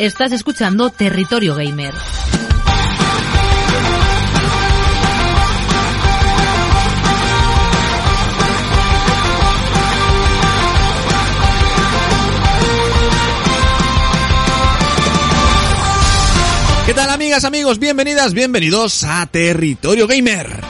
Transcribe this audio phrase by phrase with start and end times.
[0.00, 1.92] Estás escuchando Territorio Gamer.
[16.86, 17.78] ¿Qué tal amigas, amigos?
[17.78, 20.62] Bienvenidas, bienvenidos a Territorio Gamer.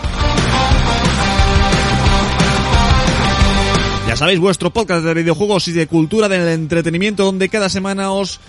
[4.09, 8.41] Ya sabéis, vuestro podcast de videojuegos y de cultura del entretenimiento donde cada semana os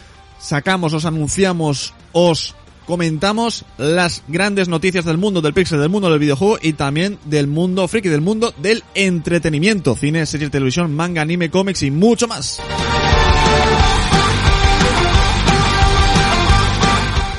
[0.41, 2.55] sacamos, os anunciamos, os
[2.85, 7.47] comentamos las grandes noticias del mundo del pixel, del mundo del videojuego y también del
[7.47, 12.59] mundo friki, del mundo del entretenimiento, cine, series, televisión, manga, anime, cómics y mucho más.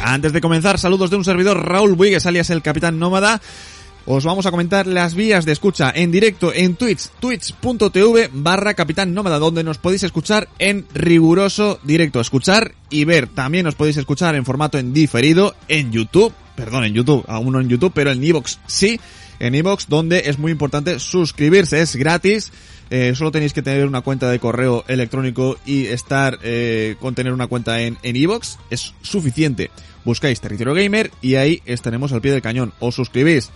[0.05, 3.41] Antes de comenzar, saludos de un servidor Raúl Buigues, alias el Capitán Nómada.
[4.05, 9.15] Os vamos a comentar las vías de escucha en directo en Twitch, twitch.tv barra Capitán
[9.15, 13.29] Nómada, donde nos podéis escuchar en riguroso directo, escuchar y ver.
[13.29, 17.61] También os podéis escuchar en formato en diferido en YouTube, perdón, en YouTube, aún no
[17.61, 18.99] en YouTube, pero en Evox sí,
[19.39, 22.51] en Evox, donde es muy importante suscribirse, es gratis.
[22.91, 27.33] Eh, solo tenéis que tener una cuenta de correo electrónico y estar eh, con tener
[27.33, 29.71] una cuenta en en Evox es suficiente.
[30.05, 32.73] Buscáis Territorio Gamer y ahí estaremos al pie del cañón.
[32.81, 33.53] Os suscribís.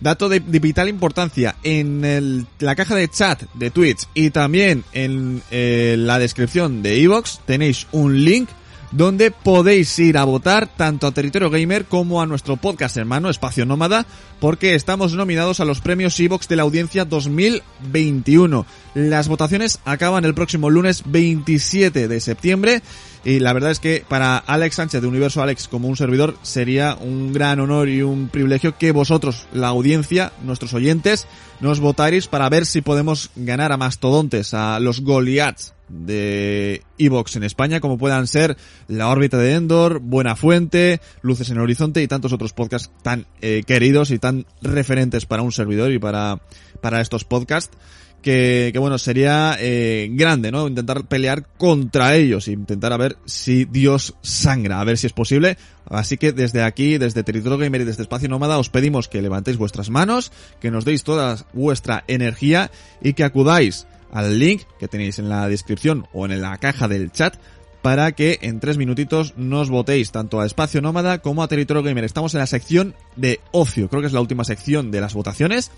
[0.00, 5.96] Dato de, vital importancia, en la caja de chat de Twitch y también en eh,
[5.98, 8.48] la descripción de Evox tenéis un link
[8.94, 13.66] donde podéis ir a votar tanto a Territorio Gamer como a nuestro podcast hermano Espacio
[13.66, 14.06] Nómada,
[14.38, 18.64] porque estamos nominados a los premios Evox de la audiencia 2021.
[18.94, 22.82] Las votaciones acaban el próximo lunes 27 de septiembre
[23.24, 26.94] y la verdad es que para Alex Sánchez de Universo Alex como un servidor sería
[26.94, 31.26] un gran honor y un privilegio que vosotros, la audiencia, nuestros oyentes,
[31.58, 37.44] nos votaréis para ver si podemos ganar a mastodontes, a los Goliaths de Evox en
[37.44, 38.56] España, como puedan ser
[38.88, 43.26] La órbita de Endor, Buena Fuente, Luces en el Horizonte y tantos otros podcasts tan
[43.40, 46.40] eh, queridos y tan referentes para un servidor y para,
[46.80, 47.76] para estos podcasts
[48.24, 50.66] que, que bueno, sería eh, grande, ¿no?
[50.66, 55.58] Intentar pelear contra ellos, intentar a ver si Dios sangra, a ver si es posible.
[55.84, 59.58] Así que desde aquí, desde Territorio Gamer y desde Espacio Nómada, os pedimos que levantéis
[59.58, 62.70] vuestras manos, que nos deis toda vuestra energía
[63.02, 67.12] y que acudáis al link que tenéis en la descripción o en la caja del
[67.12, 67.36] chat
[67.82, 72.04] para que en tres minutitos nos votéis tanto a Espacio Nómada como a Territorio Gamer.
[72.04, 75.70] Estamos en la sección de ocio, creo que es la última sección de las votaciones.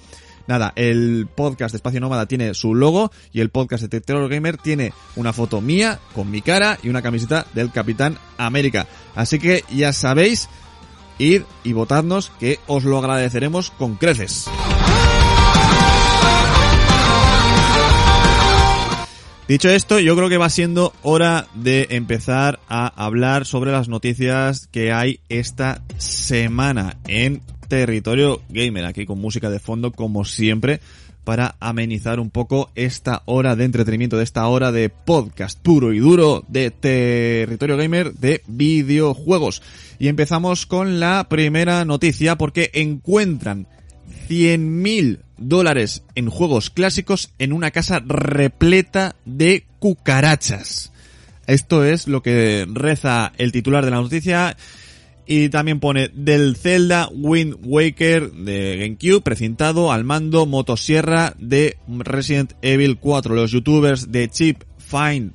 [0.46, 4.56] Nada, el podcast de Espacio Nómada tiene su logo y el podcast de Territorio Gamer
[4.56, 8.86] tiene una foto mía con mi cara y una camiseta del Capitán América.
[9.16, 10.48] Así que ya sabéis,
[11.18, 14.46] id y votadnos que os lo agradeceremos con creces.
[19.48, 24.66] Dicho esto, yo creo que va siendo hora de empezar a hablar sobre las noticias
[24.66, 30.80] que hay esta semana en Territorio Gamer, aquí con música de fondo como siempre,
[31.22, 36.00] para amenizar un poco esta hora de entretenimiento, de esta hora de podcast puro y
[36.00, 39.62] duro de Territorio Gamer de videojuegos.
[40.00, 43.68] Y empezamos con la primera noticia porque encuentran
[44.28, 50.92] 100.000 dólares en juegos clásicos en una casa repleta de cucarachas.
[51.46, 54.56] Esto es lo que reza el titular de la noticia.
[55.28, 62.52] Y también pone del Zelda Wind Waker de GameCube precintado al mando motosierra de Resident
[62.62, 63.34] Evil 4.
[63.34, 65.32] Los youtubers de Chip Find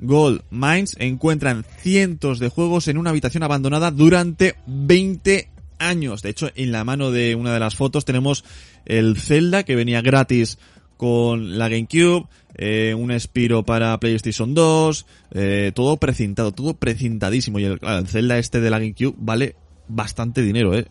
[0.00, 6.22] Gold Mines encuentran cientos de juegos en una habitación abandonada durante 20 años.
[6.22, 8.44] De hecho, en la mano de una de las fotos tenemos
[8.84, 10.58] el Zelda que venía gratis
[10.96, 17.58] con la GameCube, eh, un Spiro para PlayStation 2, eh, todo precintado, todo precintadísimo.
[17.58, 19.56] Y el, el Zelda este de la GameCube vale
[19.88, 20.86] bastante dinero, eh.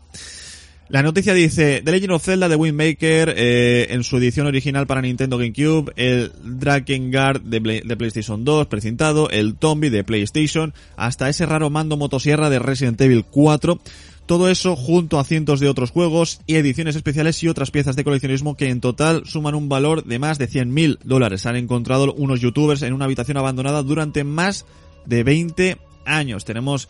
[0.88, 4.86] La noticia dice, The Legend of Zelda de Wind Waker, eh, en su edición original
[4.86, 10.76] para Nintendo GameCube, el Drakengard de, Play- de PlayStation 2 precintado, el Tombi de PlayStation,
[10.96, 13.80] hasta ese raro mando motosierra de Resident Evil 4,
[14.26, 18.04] todo eso junto a cientos de otros juegos y ediciones especiales y otras piezas de
[18.04, 21.46] coleccionismo que en total suman un valor de más de 100.000 dólares.
[21.46, 24.66] Han encontrado unos youtubers en una habitación abandonada durante más
[25.06, 26.46] de 20 años.
[26.46, 26.90] Tenemos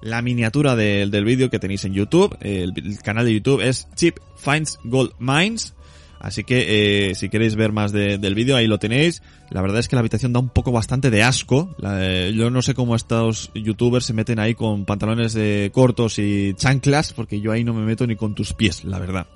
[0.00, 2.36] la miniatura del- vídeo que tenéis en YouTube.
[2.40, 5.74] El, el canal de YouTube es Chip Finds Gold Mines.
[6.20, 9.22] Así que eh, si queréis ver más de- del vídeo, ahí lo tenéis.
[9.50, 11.74] La verdad es que la habitación da un poco bastante de asco.
[11.78, 16.18] La- eh, yo no sé cómo estos youtubers se meten ahí con pantalones eh, cortos
[16.18, 19.26] y chanclas, porque yo ahí no me meto ni con tus pies, la verdad.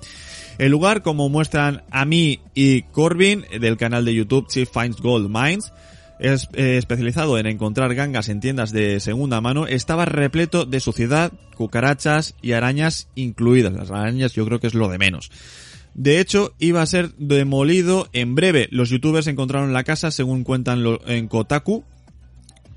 [0.57, 5.27] El lugar, como muestran a mí y Corbin, del canal de YouTube Chief Finds Gold
[5.29, 5.71] Mines,
[6.19, 11.31] es, eh, especializado en encontrar gangas en tiendas de segunda mano, estaba repleto de suciedad,
[11.55, 13.73] cucarachas y arañas incluidas.
[13.73, 15.31] Las arañas yo creo que es lo de menos.
[15.93, 18.67] De hecho, iba a ser demolido en breve.
[18.71, 21.83] Los youtubers encontraron la casa, según cuentan en Kotaku,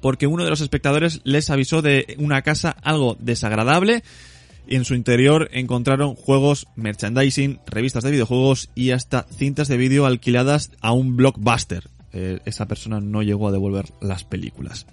[0.00, 4.02] porque uno de los espectadores les avisó de una casa algo desagradable
[4.68, 10.72] en su interior encontraron juegos, merchandising, revistas de videojuegos y hasta cintas de vídeo alquiladas
[10.80, 11.88] a un blockbuster.
[12.12, 14.86] Eh, esa persona no llegó a devolver las películas.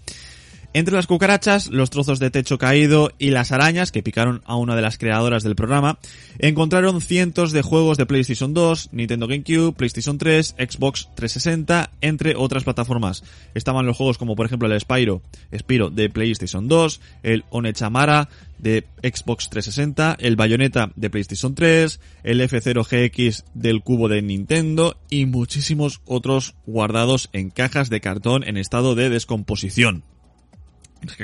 [0.75, 4.75] Entre las cucarachas, los trozos de techo caído y las arañas que picaron a una
[4.75, 5.99] de las creadoras del programa,
[6.39, 12.63] encontraron cientos de juegos de PlayStation 2, Nintendo GameCube, PlayStation 3, Xbox 360, entre otras
[12.63, 13.23] plataformas.
[13.53, 15.21] Estaban los juegos como por ejemplo el Spyro,
[15.55, 22.41] Spyro de PlayStation 2, el Onechamara de Xbox 360, el Bayonetta de PlayStation 3, el
[22.41, 28.95] F0GX del cubo de Nintendo y muchísimos otros guardados en cajas de cartón en estado
[28.95, 30.03] de descomposición.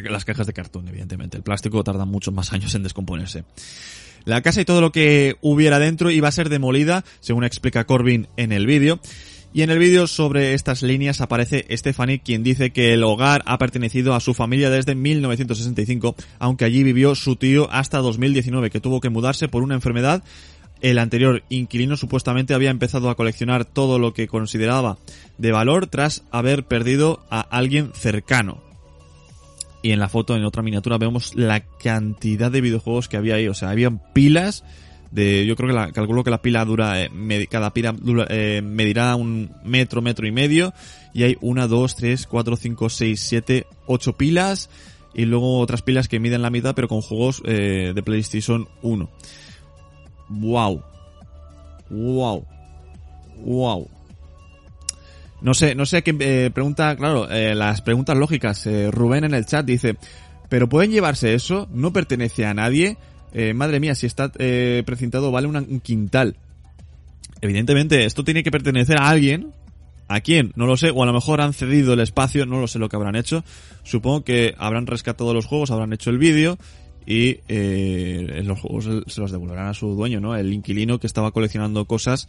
[0.10, 1.38] Las cajas de cartón, evidentemente.
[1.38, 3.44] El plástico tarda muchos más años en descomponerse.
[4.26, 8.28] La casa y todo lo que hubiera dentro iba a ser demolida, según explica Corbin
[8.38, 9.00] en el vídeo.
[9.52, 13.58] Y en el vídeo sobre estas líneas aparece Stephanie, quien dice que el hogar ha
[13.58, 19.02] pertenecido a su familia desde 1965, aunque allí vivió su tío hasta 2019, que tuvo
[19.02, 20.24] que mudarse por una enfermedad.
[20.82, 25.00] El anterior inquilino supuestamente había empezado a coleccionar todo lo que consideraba
[25.40, 28.69] de valor tras haber perdido a alguien cercano.
[29.82, 33.48] Y en la foto, en otra miniatura, vemos la cantidad de videojuegos que había ahí.
[33.48, 34.64] O sea, habían pilas
[35.12, 35.46] de...
[35.46, 37.02] Yo creo que la, calculo que la pila dura...
[37.02, 40.74] eh, cada pila dura, eh, medirá un metro, metro y medio.
[41.14, 44.70] Y hay una, dos, tres, cuatro, cinco, seis, siete, ocho pilas.
[45.14, 49.10] Y luego otras pilas que miden la mitad, pero con juegos eh, de PlayStation 1.
[50.30, 50.84] Wow.
[51.90, 52.46] Wow.
[53.38, 53.90] Wow.
[55.42, 58.66] No sé, no sé qué eh, pregunta, claro, eh, las preguntas lógicas.
[58.68, 59.98] Eh, Rubén en el chat dice,
[60.50, 61.68] ¿pero pueden llevarse eso?
[61.72, 62.98] ¿No pertenece a nadie?
[63.34, 66.36] Eh, madre mía, si está eh, precintado vale un quintal.
[67.42, 69.54] Evidentemente, esto tiene que pertenecer a alguien.
[70.08, 70.52] ¿A quién?
[70.56, 70.90] No lo sé.
[70.90, 73.44] O a lo mejor han cedido el espacio, no lo sé lo que habrán hecho.
[73.84, 76.58] Supongo que habrán rescatado los juegos, habrán hecho el vídeo
[77.06, 80.36] y eh, los juegos se los devolverán a su dueño, ¿no?
[80.36, 82.28] El inquilino que estaba coleccionando cosas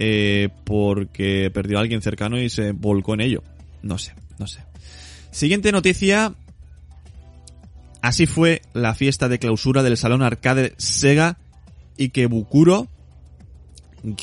[0.00, 3.42] eh, porque perdió a alguien cercano y se volcó en ello.
[3.82, 4.60] No sé, no sé.
[5.32, 6.34] Siguiente noticia.
[8.00, 11.36] Así fue la fiesta de clausura del salón arcade Sega
[11.98, 12.86] Ikebukuro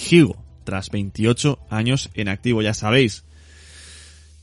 [0.10, 3.26] Higo, tras 28 años en activo, ya sabéis.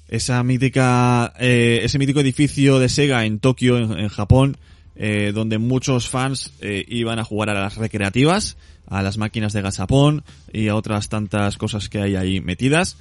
[0.08, 4.58] Esa mítica, eh, ese mítico edificio de Sega en Tokio, en, en Japón,
[4.96, 8.56] eh, donde muchos fans eh, iban a jugar a las recreativas,
[8.86, 12.96] a las máquinas de gachapón y a otras tantas cosas que hay ahí metidas,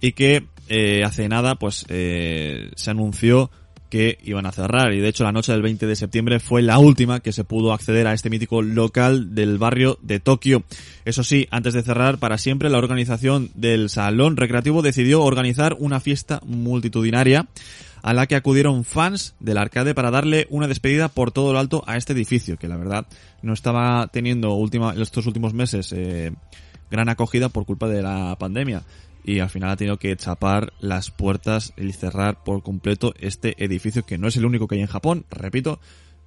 [0.00, 3.50] y que eh, hace nada, pues, eh, se anunció
[3.88, 4.92] que iban a cerrar.
[4.92, 7.72] Y de hecho la noche del 20 de septiembre fue la última que se pudo
[7.72, 10.62] acceder a este mítico local del barrio de Tokio.
[11.06, 16.00] Eso sí, antes de cerrar para siempre, la organización del salón recreativo decidió organizar una
[16.00, 17.46] fiesta multitudinaria
[18.08, 21.84] a la que acudieron fans del arcade para darle una despedida por todo lo alto
[21.86, 23.06] a este edificio, que la verdad
[23.42, 26.32] no estaba teniendo última, estos últimos meses eh,
[26.90, 28.82] gran acogida por culpa de la pandemia
[29.24, 34.06] y al final ha tenido que chapar las puertas y cerrar por completo este edificio
[34.06, 35.78] que no es el único que hay en Japón, repito,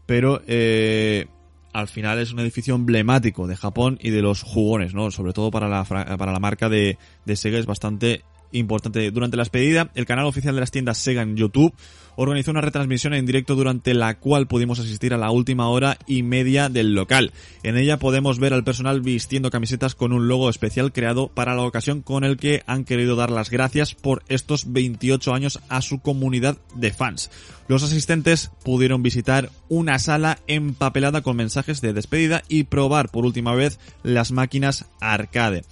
[0.06, 1.26] pero eh,
[1.74, 5.10] al final es un edificio emblemático de Japón y de los jugones, ¿no?
[5.10, 9.12] Sobre todo para la, para la marca de, de Sega es bastante importante.
[9.12, 11.74] Durante la despedida, el canal oficial de las tiendas Sega en YouTube
[12.16, 16.24] organizó una retransmisión en directo durante la cual pudimos asistir a la última hora y
[16.24, 17.32] media del local.
[17.64, 21.64] En ella podemos ver al personal vistiendo camisetas con un logo especial creado para la
[21.64, 26.00] ocasión con el que han querido dar las gracias por estos 28 años a su
[26.00, 27.32] comunidad de fans.
[27.68, 33.56] Los asistentes pudieron visitar una sala empapelada con mensajes de despedida y probar por última
[33.56, 35.64] vez las máquinas arcade.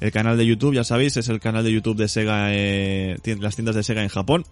[0.00, 3.56] El canal de YouTube, ya sabéis, es el canal de YouTube de Sega, eh, las
[3.56, 4.44] tiendas de Sega en Japón.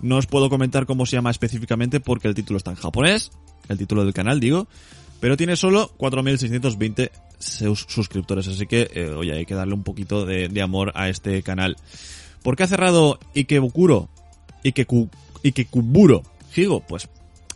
[0.00, 3.30] No os puedo comentar cómo se llama específicamente porque el título está en japonés,
[3.68, 4.68] el título del canal digo,
[5.20, 10.24] pero tiene solo 4.620 sus- suscriptores, así que, eh, oye, hay que darle un poquito
[10.24, 11.76] de, de amor a este canal.
[12.42, 14.08] ¿Por qué ha cerrado Ikebukuro?
[14.64, 15.08] Ikeku,
[15.44, 16.22] Ikekuburo
[16.56, 16.80] Higo?
[16.80, 17.08] Pues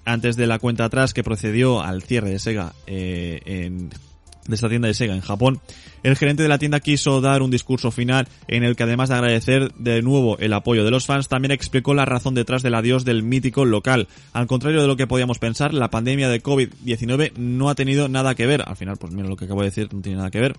[0.05, 3.91] antes de la cuenta atrás que procedió al cierre de Sega eh, en
[4.49, 5.61] de esta tienda de Sega en Japón,
[6.03, 9.17] el gerente de la tienda quiso dar un discurso final en el que además de
[9.17, 13.05] agradecer de nuevo el apoyo de los fans, también explicó la razón detrás del adiós
[13.05, 14.09] del mítico local.
[14.33, 18.35] Al contrario de lo que podíamos pensar, la pandemia de COVID-19 no ha tenido nada
[18.35, 18.62] que ver.
[18.67, 20.57] Al final, pues mira lo que acabo de decir, no tiene nada que ver.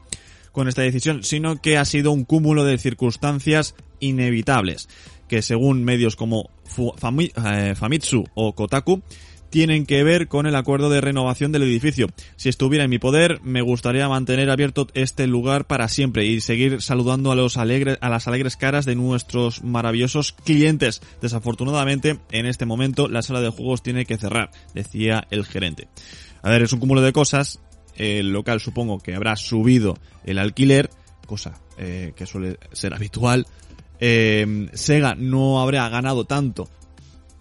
[0.52, 4.90] con esta decisión, sino que ha sido un cúmulo de circunstancias inevitables,
[5.28, 9.04] que según medios como eh, Famitsu o Kotaku,
[9.50, 12.08] tienen que ver con el acuerdo de renovación del edificio.
[12.36, 16.82] Si estuviera en mi poder, me gustaría mantener abierto este lugar para siempre y seguir
[16.82, 21.02] saludando a los alegres, a las alegres caras de nuestros maravillosos clientes.
[21.22, 25.88] Desafortunadamente, en este momento, la sala de juegos tiene que cerrar, decía el gerente.
[26.42, 27.60] A ver, es un cúmulo de cosas.
[27.96, 30.90] El local supongo que habrá subido el alquiler,
[31.26, 33.48] cosa eh, que suele ser habitual.
[34.00, 36.70] Eh, Sega no habrá ganado tanto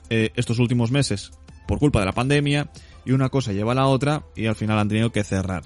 [0.09, 1.33] eh, estos últimos meses
[1.67, 2.69] por culpa de la pandemia
[3.05, 5.63] y una cosa lleva a la otra y al final han tenido que cerrar.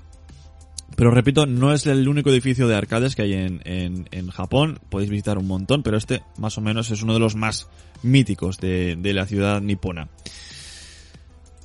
[0.97, 5.11] Pero repito, no es el único edificio de arcades que hay en, en, Japón, podéis
[5.11, 7.69] visitar un montón, pero este más o menos es uno de los más
[8.03, 10.09] míticos de, de la ciudad nipona.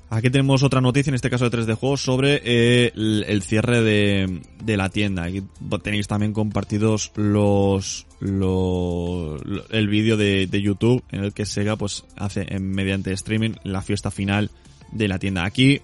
[0.09, 4.41] Aquí tenemos otra noticia, en este caso de 3D Juegos, sobre eh, el, cierre de,
[4.63, 5.23] de, la tienda.
[5.23, 5.43] Aquí
[5.83, 12.45] tenéis también compartidos los, el vídeo de, de, YouTube en el que Sega pues hace
[12.47, 14.51] en, mediante streaming la fiesta final
[14.91, 15.43] de la tienda.
[15.43, 15.81] Aquí,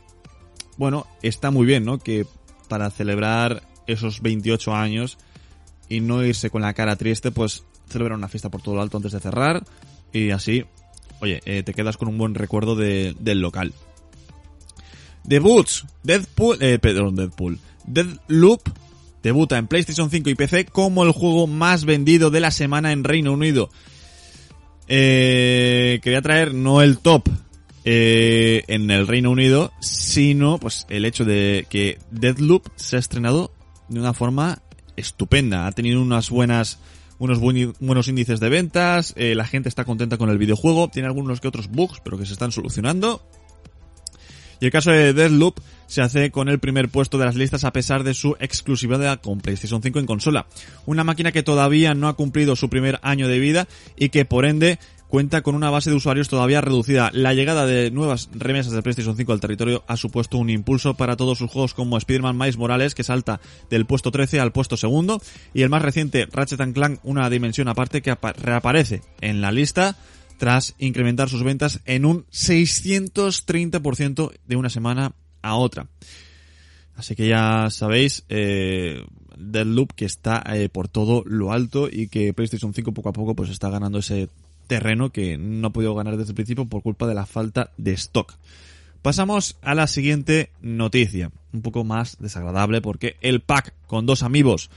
[0.78, 1.98] bueno, está muy bien, ¿no?
[1.98, 2.28] Que
[2.68, 5.18] para celebrar esos 28 años
[5.90, 8.98] y no irse con la cara triste, pues celebrar una fiesta por todo lo alto
[8.98, 9.64] antes de cerrar
[10.14, 10.64] y así,
[11.22, 13.74] oye, eh, te quedas con un buen recuerdo de, del local.
[15.24, 15.86] Debuts.
[16.04, 17.60] Deadpool, eh, perdón, Deadpool.
[17.86, 18.62] Deadloop
[19.24, 23.04] debuta en PlayStation 5 y PC como el juego más vendido de la semana en
[23.04, 23.70] Reino Unido.
[24.88, 27.30] Eh, quería traer no el top
[27.86, 33.52] eh, en el Reino Unido, sino pues el hecho de que Deadloop se ha estrenado
[33.90, 34.62] de una forma
[34.98, 35.68] estupenda.
[35.68, 36.80] Ha tenido unas buenas
[37.20, 41.40] unos buenos índices de ventas, eh, la gente está contenta con el videojuego, tiene algunos
[41.40, 43.22] que otros bugs, pero que se están solucionando
[44.62, 47.74] y el caso de Deadloop se hace con el primer puesto de las listas a
[47.74, 50.46] pesar de su exclusividad con PlayStation 5 en consola.
[50.86, 54.46] Una máquina que todavía no ha cumplido su primer año de vida y que por
[54.46, 54.78] ende
[55.08, 57.10] cuenta con una base de usuarios todavía reducida.
[57.12, 61.18] La llegada de nuevas remesas de PlayStation 5 al territorio ha supuesto un impulso para
[61.18, 65.22] todos sus juegos como Spider-Man Miles Morales, que salta del puesto 13 al puesto segundo,
[65.54, 69.98] y el más reciente Ratchet Clank, una dimensión aparte que reaparece en la lista
[70.42, 75.86] tras incrementar sus ventas en un 630% de una semana a otra.
[76.96, 79.06] Así que ya sabéis, eh,
[79.38, 83.36] Deadloop que está eh, por todo lo alto y que PlayStation 5 poco a poco
[83.36, 84.30] pues está ganando ese
[84.66, 87.92] terreno que no ha podido ganar desde el principio por culpa de la falta de
[87.92, 88.34] stock.
[89.04, 94.72] Pasamos a la siguiente noticia, un poco más desagradable porque el pack con dos amigos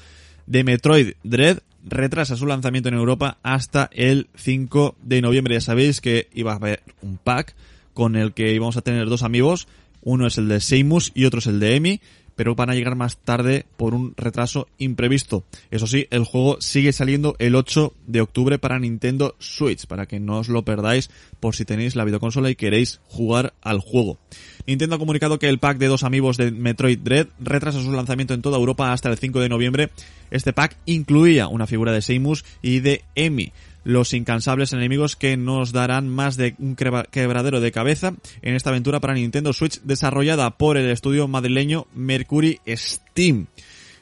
[0.46, 5.54] de Metroid Dread retrasa su lanzamiento en Europa hasta el 5 de noviembre.
[5.54, 7.54] Ya sabéis que iba a haber un pack
[7.92, 9.68] con el que íbamos a tener dos amigos.
[10.02, 12.00] Uno es el de Seimus y otro es el de Emi
[12.36, 15.44] pero van a llegar más tarde por un retraso imprevisto.
[15.70, 20.20] Eso sí, el juego sigue saliendo el 8 de octubre para Nintendo Switch, para que
[20.20, 21.10] no os lo perdáis
[21.40, 24.18] por si tenéis la videoconsola y queréis jugar al juego.
[24.66, 28.34] Nintendo ha comunicado que el pack de dos amigos de Metroid Dread retrasa su lanzamiento
[28.34, 29.90] en toda Europa hasta el 5 de noviembre.
[30.30, 33.52] Este pack incluía una figura de Seimus y de Emi
[33.84, 39.00] los incansables enemigos que nos darán más de un quebradero de cabeza en esta aventura
[39.00, 43.46] para Nintendo Switch desarrollada por el estudio madrileño Mercury Steam.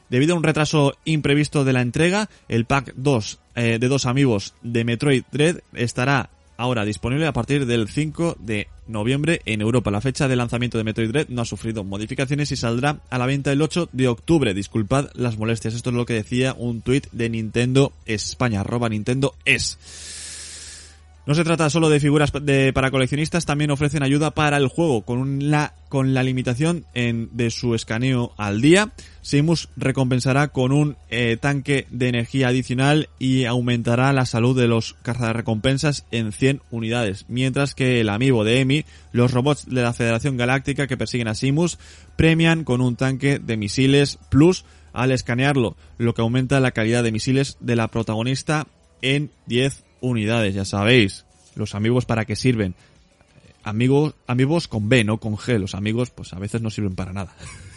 [0.09, 4.55] Debido a un retraso imprevisto de la entrega, el pack 2 eh, de dos amigos
[4.63, 6.31] de Metroid Dread estará
[6.63, 9.91] ahora disponible a partir del 5 de noviembre en Europa.
[9.91, 13.27] La fecha de lanzamiento de Metroid Dread no ha sufrido modificaciones y saldrá a la
[13.27, 14.55] venta el 8 de octubre.
[14.55, 15.75] Disculpad las molestias.
[15.75, 19.77] Esto es lo que decía un tuit de Nintendo España, arroba Nintendo es.
[21.25, 25.03] No se trata solo de figuras de, para coleccionistas, también ofrecen ayuda para el juego
[25.03, 28.91] con la, con la limitación en, de su escaneo al día.
[29.21, 34.97] Simus recompensará con un eh, tanque de energía adicional y aumentará la salud de los
[35.05, 37.25] recompensas en 100 unidades.
[37.29, 41.37] Mientras que el amigo de Emi, los robots de la Federación Galáctica que persiguen a
[41.37, 41.79] Simus,
[42.17, 47.13] premian con un tanque de misiles plus al escanearlo, lo que aumenta la calidad de
[47.13, 48.67] misiles de la protagonista
[49.03, 51.25] en 10 unidades, ya sabéis.
[51.55, 52.75] Los amigos para qué sirven.
[53.65, 55.59] Amigos, amigos con B, no con G.
[55.59, 57.35] Los amigos, pues a veces no sirven para nada.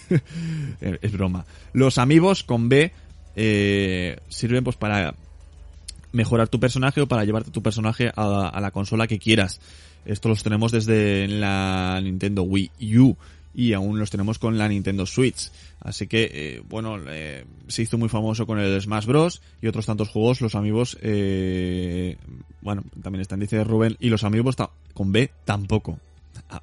[0.81, 1.45] es broma.
[1.71, 2.91] Los amigos con B
[3.35, 5.15] eh, sirven pues para
[6.11, 9.61] mejorar tu personaje o para llevarte tu personaje a, a la consola que quieras.
[10.05, 13.17] Esto los tenemos desde la Nintendo Wii U
[13.55, 15.49] y aún los tenemos con la Nintendo Switch.
[15.79, 19.41] Así que, eh, bueno, eh, se hizo muy famoso con el Smash Bros.
[19.61, 22.17] y otros tantos juegos, los amigos, eh,
[22.61, 24.55] bueno, también están, dice Rubén, y los amigos
[24.93, 25.99] con B tampoco.
[26.49, 26.61] Ah,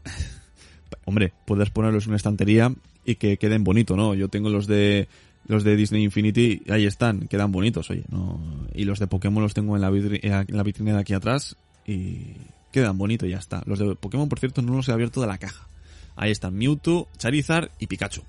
[1.07, 2.73] hombre, puedes ponerlos en una estantería
[3.05, 4.15] y que queden bonito, ¿no?
[4.15, 5.09] Yo tengo los de
[5.49, 8.05] Los de Disney Infinity, ahí están, quedan bonitos, oye.
[8.11, 8.41] No...
[8.75, 11.57] Y los de Pokémon los tengo en la, en la vitrina de aquí atrás
[11.87, 12.37] y
[12.71, 13.63] quedan bonitos y ya está.
[13.67, 15.69] Los de Pokémon, por cierto, no los he abierto de la caja.
[16.17, 18.23] Ahí están Mewtwo, Charizard y Pikachu.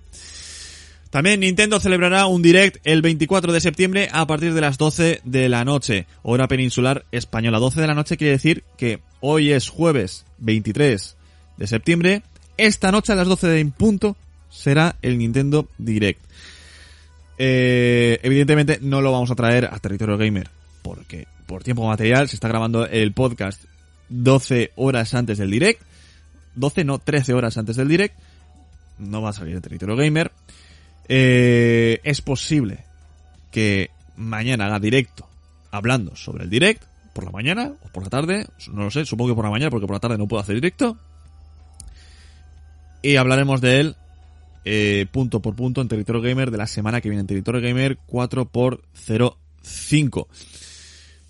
[1.09, 5.47] También Nintendo celebrará un direct el 24 de septiembre a partir de las 12 de
[5.47, 7.59] la noche, hora peninsular española.
[7.59, 11.15] 12 de la noche quiere decir que hoy es jueves 23
[11.57, 12.23] de septiembre.
[12.57, 14.17] Esta noche a las 12 de punto
[14.49, 16.19] será el Nintendo Direct.
[17.37, 20.49] Eh, evidentemente no lo vamos a traer a Territorio Gamer
[20.83, 23.63] porque por tiempo material se está grabando el podcast
[24.09, 25.81] 12 horas antes del Direct.
[26.55, 28.17] 12 no, 13 horas antes del Direct.
[28.99, 30.31] No va a salir el Territorio Gamer.
[31.07, 32.85] Eh, es posible
[33.51, 35.27] que mañana haga directo
[35.71, 36.83] hablando sobre el direct
[37.13, 39.69] por la mañana o por la tarde, no lo sé, supongo que por la mañana
[39.69, 40.97] porque por la tarde no puedo hacer directo.
[43.01, 43.95] Y hablaremos de él
[44.65, 47.97] eh, punto por punto en Territorio Gamer de la semana que viene en Territorio Gamer
[48.07, 50.27] 4x05.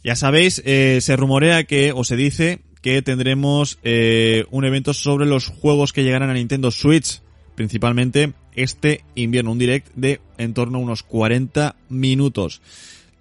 [0.04, 5.26] Ya sabéis, eh, se rumorea que, o se dice, que tendremos eh, un evento sobre
[5.26, 7.22] los juegos que llegarán a Nintendo Switch,
[7.56, 12.62] principalmente este invierno, un direct de en torno a unos 40 minutos.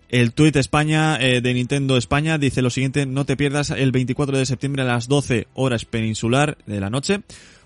[0.09, 4.37] El tweet España eh, de Nintendo España dice lo siguiente, no te pierdas el 24
[4.37, 7.21] de septiembre a las 12 horas peninsular de la noche,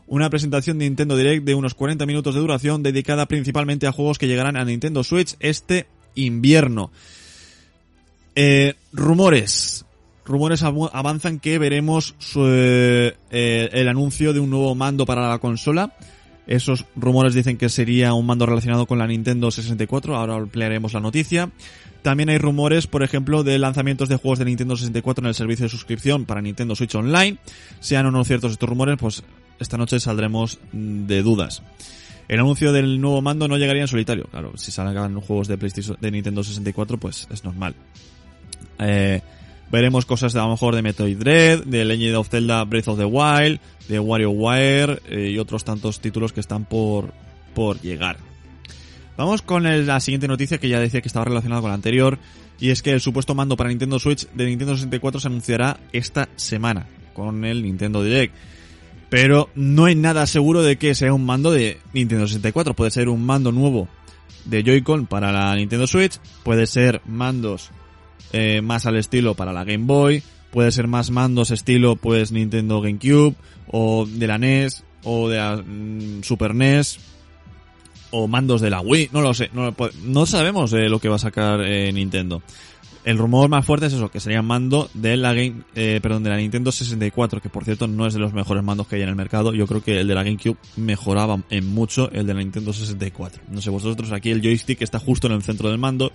[0.07, 4.19] una presentación de Nintendo Direct de unos 40 minutos de duración dedicada principalmente a juegos
[4.19, 6.93] que llegarán a Nintendo Switch este invierno.
[8.35, 9.86] Eh, rumores.
[10.27, 15.95] Rumores avanzan que veremos eh, el anuncio de un nuevo mando para la consola
[16.47, 21.01] esos rumores dicen que sería un mando relacionado con la Nintendo 64, ahora ampliaremos la
[21.01, 21.51] noticia.
[22.03, 25.65] También hay rumores, por ejemplo, de lanzamientos de juegos de Nintendo 64 en el servicio
[25.65, 27.39] de suscripción para Nintendo Switch Online.
[27.81, 29.25] Sean o no ciertos estos rumores, pues
[29.59, 31.63] esta noche saldremos de dudas.
[32.29, 34.29] El anuncio del nuevo mando no llegaría en solitario.
[34.31, 37.75] Claro, si salgan juegos de PlayStation, de Nintendo 64, pues es normal.
[38.79, 39.21] Eh,
[39.71, 42.99] veremos cosas de, a lo mejor de Metroid Dread, de Legend of Zelda Breath of
[42.99, 47.13] the Wild, de WarioWare eh, y otros tantos títulos que están por,
[47.55, 48.17] por llegar.
[49.17, 52.19] Vamos con la siguiente noticia que ya decía que estaba relacionada con la anterior
[52.61, 56.29] y es que el supuesto mando para Nintendo Switch de Nintendo 64 se anunciará esta
[56.37, 58.35] semana con el Nintendo Direct.
[59.09, 62.75] Pero no hay nada seguro de que sea un mando de Nintendo 64.
[62.75, 63.89] Puede ser un mando nuevo
[64.45, 66.19] de Joy-Con para la Nintendo Switch.
[66.43, 67.71] Puede ser mandos
[68.33, 72.81] eh, más al estilo para la Game Boy puede ser más mandos estilo pues Nintendo
[72.81, 73.35] GameCube
[73.69, 76.99] o de la NES o de la mm, Super NES
[78.11, 81.19] o mandos de la Wii, no lo sé, no, sabemos eh, lo que va a
[81.19, 82.43] sacar eh, Nintendo.
[83.05, 86.31] El rumor más fuerte es eso, que sería mando de la Game, eh, perdón, de
[86.31, 89.09] la Nintendo 64, que por cierto no es de los mejores mandos que hay en
[89.09, 89.55] el mercado.
[89.55, 93.43] Yo creo que el de la GameCube mejoraba en mucho el de la Nintendo 64.
[93.49, 96.11] No sé vosotros, aquí el joystick está justo en el centro del mando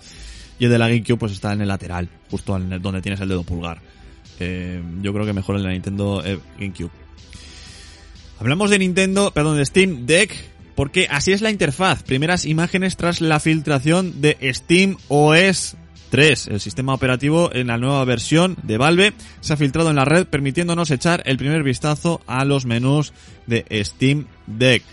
[0.62, 3.28] y el de la GameCube pues está en el lateral, justo el, donde tienes el
[3.28, 3.80] dedo pulgar.
[4.38, 6.92] Eh, yo creo que mejor en la Nintendo eh, GameCube.
[8.38, 10.32] Hablamos de Nintendo, perdón, de Steam Deck,
[10.76, 12.04] porque así es la interfaz.
[12.04, 15.74] Primeras imágenes tras la filtración de Steam OS
[16.10, 20.04] 3, el sistema operativo en la nueva versión de Valve, se ha filtrado en la
[20.04, 23.12] red permitiéndonos echar el primer vistazo a los menús
[23.48, 24.84] de Steam Deck.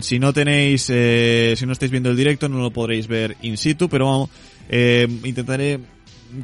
[0.00, 3.58] Si no tenéis, eh, si no estáis viendo el directo no lo podréis ver in
[3.58, 4.30] situ, pero
[4.72, 5.78] vamos, intentaré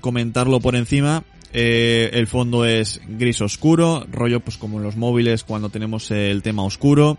[0.00, 5.44] comentarlo por encima eh, el fondo es gris oscuro, rollo pues como en los móviles
[5.44, 7.18] cuando tenemos el tema oscuro.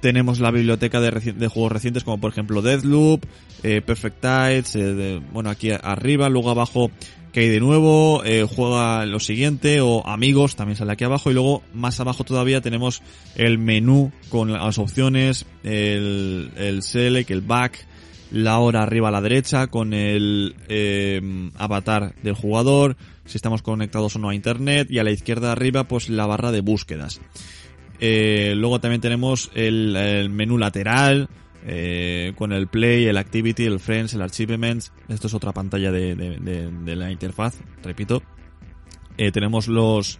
[0.00, 3.24] Tenemos la biblioteca de, de juegos recientes como por ejemplo Deathloop,
[3.62, 6.90] eh, Perfect Tides, eh, bueno aquí arriba, luego abajo
[7.32, 11.34] que hay de nuevo, eh, juega lo siguiente o amigos también sale aquí abajo y
[11.34, 13.02] luego más abajo todavía tenemos
[13.34, 17.86] el menú con las opciones, el, el select, el back,
[18.34, 21.22] la hora arriba a la derecha con el eh,
[21.56, 25.84] avatar del jugador, si estamos conectados o no a internet y a la izquierda arriba
[25.84, 27.20] pues la barra de búsquedas.
[28.00, 31.28] Eh, luego también tenemos el, menú lateral
[31.64, 34.92] eh, con el play, el activity, el friends, el achievements.
[35.08, 38.20] Esto es otra pantalla de, de la interfaz, repito.
[39.16, 40.18] tenemos los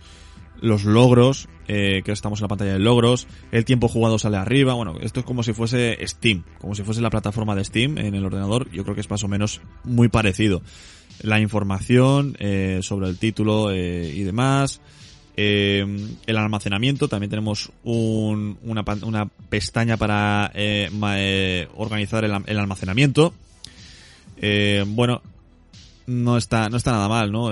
[0.64, 4.74] los logros, eh, que estamos en la pantalla de logros, el tiempo jugado sale arriba,
[4.74, 8.14] bueno, esto es como si fuese Steam, como si fuese la plataforma de Steam en
[8.14, 10.62] el ordenador, yo creo que es más o menos muy parecido.
[11.22, 14.80] La información eh, sobre el título eh, y demás,
[15.36, 15.84] eh,
[16.26, 23.34] el almacenamiento, también tenemos un, una, una pestaña para eh, eh, organizar el, el almacenamiento.
[24.86, 25.22] bueno,
[26.06, 27.50] no está, no está nada mal, ¿no?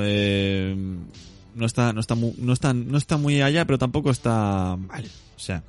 [1.55, 5.05] No está, no está, muy, no está, no está muy allá, pero tampoco está mal.
[5.37, 5.63] O sea,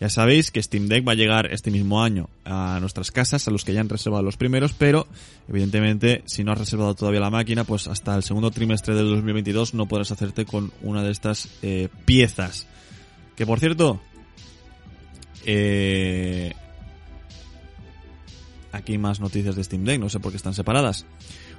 [0.00, 3.50] Ya sabéis que Steam Deck va a llegar este mismo año a nuestras casas, a
[3.50, 5.06] los que ya han reservado los primeros, pero
[5.48, 9.72] evidentemente si no has reservado todavía la máquina, pues hasta el segundo trimestre del 2022
[9.74, 12.66] no podrás hacerte con una de estas eh, piezas.
[13.36, 14.00] Que por cierto,
[15.46, 16.52] eh,
[18.72, 21.06] aquí más noticias de Steam Deck, no sé por qué están separadas.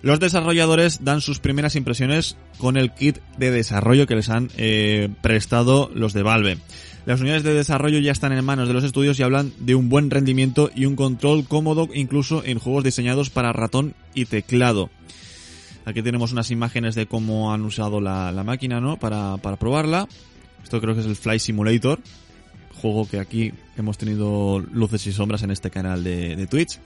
[0.01, 5.09] Los desarrolladores dan sus primeras impresiones con el kit de desarrollo que les han eh,
[5.21, 6.57] prestado los de Valve.
[7.05, 9.89] Las unidades de desarrollo ya están en manos de los estudios y hablan de un
[9.89, 14.89] buen rendimiento y un control cómodo incluso en juegos diseñados para ratón y teclado.
[15.85, 18.97] Aquí tenemos unas imágenes de cómo han usado la, máquina, ¿no?
[18.97, 20.07] Para, probarla.
[20.63, 21.99] Esto creo que es el Fly Simulator.
[22.81, 26.79] Juego que aquí hemos tenido luces y sombras en este canal de, de Twitch.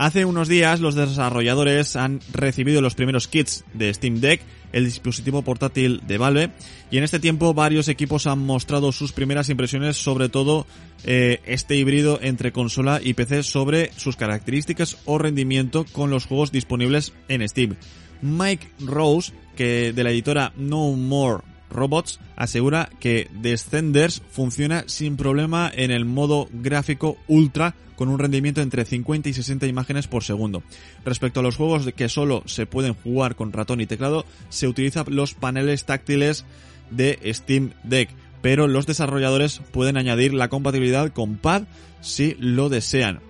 [0.00, 4.40] Hace unos días los desarrolladores han recibido los primeros kits de Steam Deck,
[4.72, 6.52] el dispositivo portátil de Valve,
[6.90, 10.66] y en este tiempo varios equipos han mostrado sus primeras impresiones sobre todo
[11.04, 16.50] eh, este híbrido entre consola y PC sobre sus características o rendimiento con los juegos
[16.50, 17.76] disponibles en Steam.
[18.22, 25.70] Mike Rose, que de la editora No More Robots asegura que Descenders funciona sin problema
[25.74, 30.62] en el modo gráfico ultra con un rendimiento entre 50 y 60 imágenes por segundo.
[31.04, 35.04] Respecto a los juegos que solo se pueden jugar con ratón y teclado, se utilizan
[35.08, 36.46] los paneles táctiles
[36.90, 38.08] de Steam Deck,
[38.40, 41.64] pero los desarrolladores pueden añadir la compatibilidad con pad
[42.00, 43.20] si lo desean.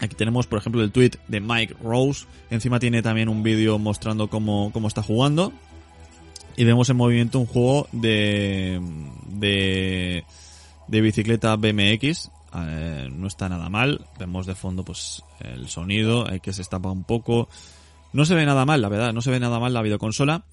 [0.00, 2.24] Aquí tenemos, por ejemplo, el tweet de Mike Rose.
[2.50, 5.52] Encima tiene también un vídeo mostrando cómo, cómo está jugando.
[6.56, 8.80] Y vemos en movimiento un juego de,
[9.28, 10.24] de,
[10.88, 14.04] de bicicleta BMX eh, no está nada mal.
[14.18, 17.48] Vemos de fondo pues el sonido, hay que se estapa un poco.
[18.12, 20.44] No se ve nada mal, la verdad, no se ve nada mal la videoconsola.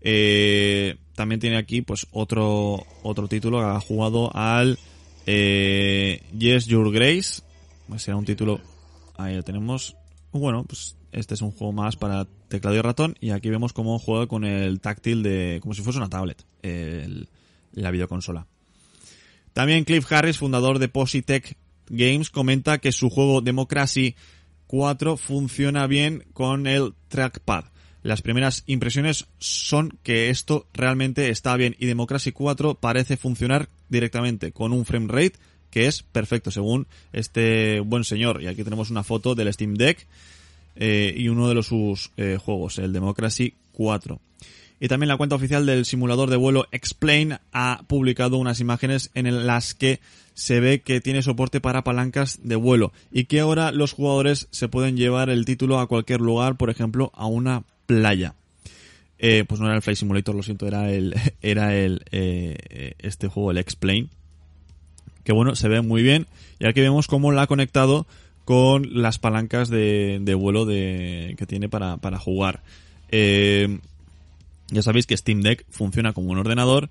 [0.00, 4.78] Eh, también tiene aquí pues otro otro título ha jugado al
[5.26, 7.42] eh, Yes Your Grace.
[7.88, 8.60] Pues será un título
[9.16, 9.96] ahí lo tenemos.
[10.32, 13.98] Bueno, pues este es un juego más para teclado y ratón y aquí vemos cómo
[13.98, 16.44] juega con el táctil de como si fuese una tablet
[17.74, 18.46] la videoconsola.
[19.52, 21.56] También Cliff Harris, fundador de Positech
[21.88, 24.14] Games, comenta que su juego Democracy
[24.66, 27.64] 4 funciona bien con el trackpad.
[28.02, 34.52] Las primeras impresiones son que esto realmente está bien y Democracy 4 parece funcionar directamente
[34.52, 35.34] con un frame rate
[35.70, 38.42] que es perfecto según este buen señor.
[38.42, 40.06] Y aquí tenemos una foto del Steam Deck
[40.76, 44.20] eh, y uno de los sus eh, juegos, el Democracy 4.
[44.80, 49.46] Y también la cuenta oficial del simulador de vuelo Explain ha publicado unas imágenes en
[49.46, 50.00] las que
[50.34, 54.68] se ve que tiene soporte para palancas de vuelo y que ahora los jugadores se
[54.68, 58.34] pueden llevar el título a cualquier lugar, por ejemplo, a una playa.
[59.18, 63.52] Eh, pues no era el Flight Simulator, lo siento, era el, era el, este juego,
[63.52, 64.10] el Explain.
[65.22, 66.26] Que bueno, se ve muy bien.
[66.58, 68.06] Y aquí vemos cómo la ha conectado
[68.44, 72.62] con las palancas de, vuelo de, que tiene para, jugar.
[73.10, 73.78] Eh,
[74.68, 76.88] ya sabéis que Steam Deck funciona como un ordenador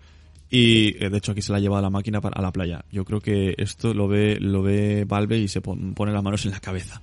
[0.50, 2.86] y eh, de hecho aquí se la lleva a la máquina a la playa.
[2.92, 6.52] Yo creo que esto lo ve, lo ve Valve y se pone las manos en
[6.52, 7.02] la cabeza.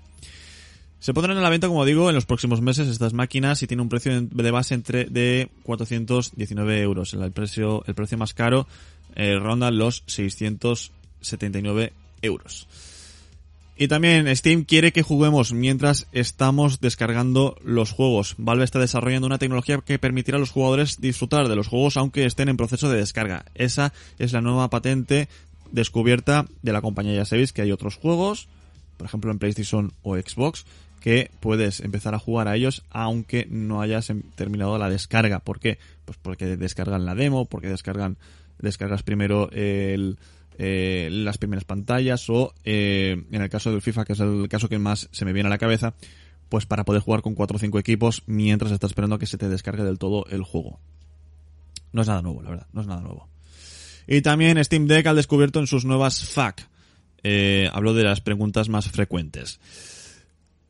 [1.01, 3.83] Se pondrán a la venta, como digo, en los próximos meses estas máquinas y tiene
[3.83, 7.15] un precio de base entre de 419 euros.
[7.15, 8.67] El precio, el precio más caro
[9.15, 12.67] eh, ronda los 679 euros.
[13.81, 18.35] Y también Steam quiere que juguemos mientras estamos descargando los juegos.
[18.37, 22.27] Valve está desarrollando una tecnología que permitirá a los jugadores disfrutar de los juegos aunque
[22.27, 23.45] estén en proceso de descarga.
[23.55, 25.29] Esa es la nueva patente
[25.71, 27.15] descubierta de la compañía.
[27.15, 28.49] Ya sabéis que hay otros juegos,
[28.97, 30.67] por ejemplo en PlayStation o Xbox,
[31.01, 35.39] que puedes empezar a jugar a ellos aunque no hayas em, terminado la descarga.
[35.39, 35.79] ¿Por qué?
[36.05, 38.17] Pues porque descargan la demo, porque descargan,
[38.59, 40.19] descargas primero el
[40.59, 44.69] eh, las primeras pantallas o eh, en el caso del FIFA, que es el caso
[44.69, 45.95] que más se me viene a la cabeza,
[46.49, 49.39] pues para poder jugar con 4 o 5 equipos mientras estás esperando a que se
[49.39, 50.81] te descargue del todo el juego.
[51.93, 53.29] No es nada nuevo, la verdad, no es nada nuevo.
[54.07, 56.63] Y también Steam Deck ha descubierto en sus nuevas FAQ.
[57.23, 59.61] Eh, hablo de las preguntas más frecuentes.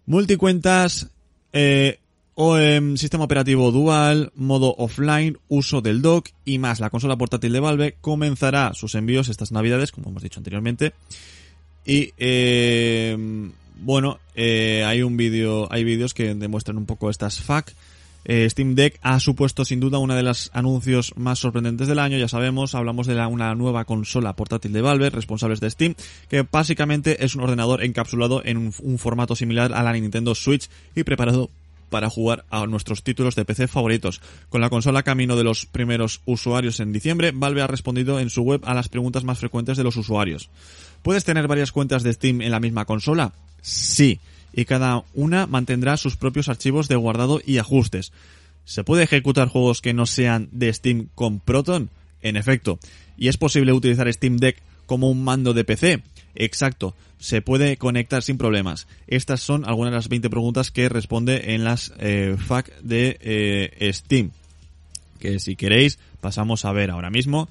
[0.07, 1.11] Multicuentas,
[1.53, 2.01] eh,
[2.39, 6.79] en sistema operativo dual, modo offline, uso del dock y más.
[6.79, 10.93] La consola portátil de Valve comenzará sus envíos estas navidades, como hemos dicho anteriormente.
[11.85, 13.17] Y eh,
[13.81, 17.73] bueno, eh, hay un vídeo, hay vídeos que demuestran un poco estas FAQ.
[18.25, 22.19] Eh, Steam Deck ha supuesto sin duda uno de los anuncios más sorprendentes del año.
[22.19, 25.95] Ya sabemos, hablamos de una nueva consola portátil de Valve, responsables de Steam,
[26.29, 31.03] que básicamente es un ordenador encapsulado en un formato similar a la Nintendo Switch y
[31.03, 31.51] preparado
[31.89, 34.21] para jugar a nuestros títulos de PC favoritos.
[34.49, 38.43] Con la consola camino de los primeros usuarios en diciembre, Valve ha respondido en su
[38.43, 40.51] web a las preguntas más frecuentes de los usuarios.
[41.03, 43.33] ¿Puedes tener varias cuentas de Steam en la misma consola?
[43.63, 44.21] Sí,
[44.53, 48.13] y cada una mantendrá sus propios archivos de guardado y ajustes.
[48.65, 51.91] ¿Se puede ejecutar juegos que no sean de Steam con Proton?
[52.21, 52.79] En efecto.
[53.17, 56.03] ¿Y es posible utilizar Steam Deck como un mando de PC?
[56.39, 58.87] Exacto, se puede conectar sin problemas.
[59.09, 63.93] Estas son algunas de las 20 preguntas que responde en las eh, FAQ de eh,
[63.93, 64.31] Steam.
[65.19, 67.49] Que si queréis, pasamos a ver ahora mismo.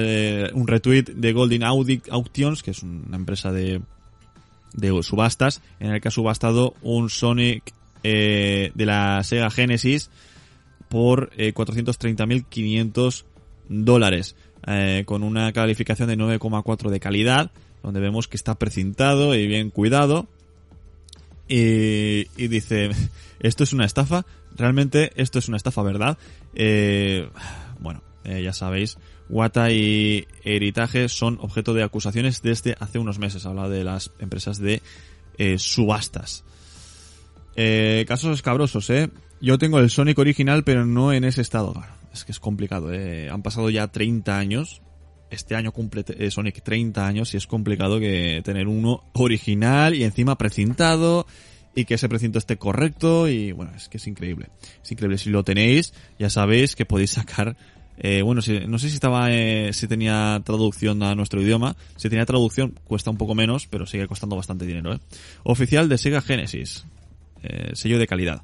[0.54, 3.82] un retweet de Golden Auctions, que es una empresa de,
[5.02, 10.12] subastas, en el que ha subastado un Sonic eh, de la Sega Genesis
[10.90, 13.24] por eh, 430.500
[13.68, 14.36] dólares,
[14.68, 19.72] eh, con una calificación de 9,4 de calidad, donde vemos que está precintado y bien
[19.72, 20.28] cuidado.
[21.48, 22.90] Y, dice,
[23.40, 26.18] esto es una estafa, realmente esto es una estafa, ¿verdad?
[26.56, 27.30] Eh,
[27.80, 28.98] bueno, eh, ya sabéis,
[29.30, 33.46] Wata y Heritage son objeto de acusaciones desde hace unos meses.
[33.46, 34.82] Habla de las empresas de
[35.38, 36.44] eh, subastas.
[38.08, 39.10] Casos escabrosos, ¿eh?
[39.42, 41.74] Yo tengo el Sonic original, pero no en ese estado.
[42.14, 42.90] es que es complicado.
[42.90, 44.82] Han pasado ya 30 años.
[45.30, 50.04] Este año cumple eh, Sonic 30 años y es complicado que tener uno original y
[50.04, 51.26] encima precintado
[51.76, 54.50] y que ese precinto esté correcto y bueno, es que es increíble.
[54.84, 55.18] Es increíble.
[55.18, 57.58] Si lo tenéis, ya sabéis que podéis sacar
[57.98, 61.76] eh, bueno, si, no sé si estaba, eh, si tenía traducción a nuestro idioma.
[61.96, 65.00] Si tenía traducción, cuesta un poco menos, pero sigue costando bastante dinero, ¿eh?
[65.44, 66.86] Oficial de Sega Genesis.
[67.44, 68.42] Eh, sello de calidad.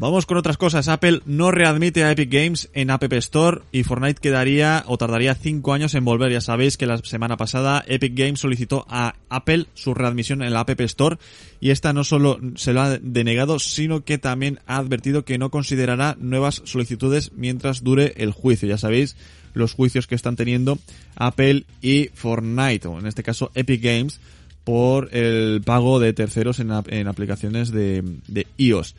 [0.00, 0.88] Vamos con otras cosas.
[0.88, 5.74] Apple no readmite a Epic Games en App Store y Fortnite quedaría o tardaría 5
[5.74, 6.32] años en volver.
[6.32, 10.60] Ya sabéis que la semana pasada Epic Games solicitó a Apple su readmisión en la
[10.60, 11.18] App Store
[11.60, 15.50] y esta no solo se lo ha denegado, sino que también ha advertido que no
[15.50, 18.70] considerará nuevas solicitudes mientras dure el juicio.
[18.70, 19.16] Ya sabéis
[19.52, 20.78] los juicios que están teniendo
[21.14, 24.18] Apple y Fortnite, o en este caso Epic Games,
[24.64, 28.94] por el pago de terceros en, aplicaciones de, de iOS.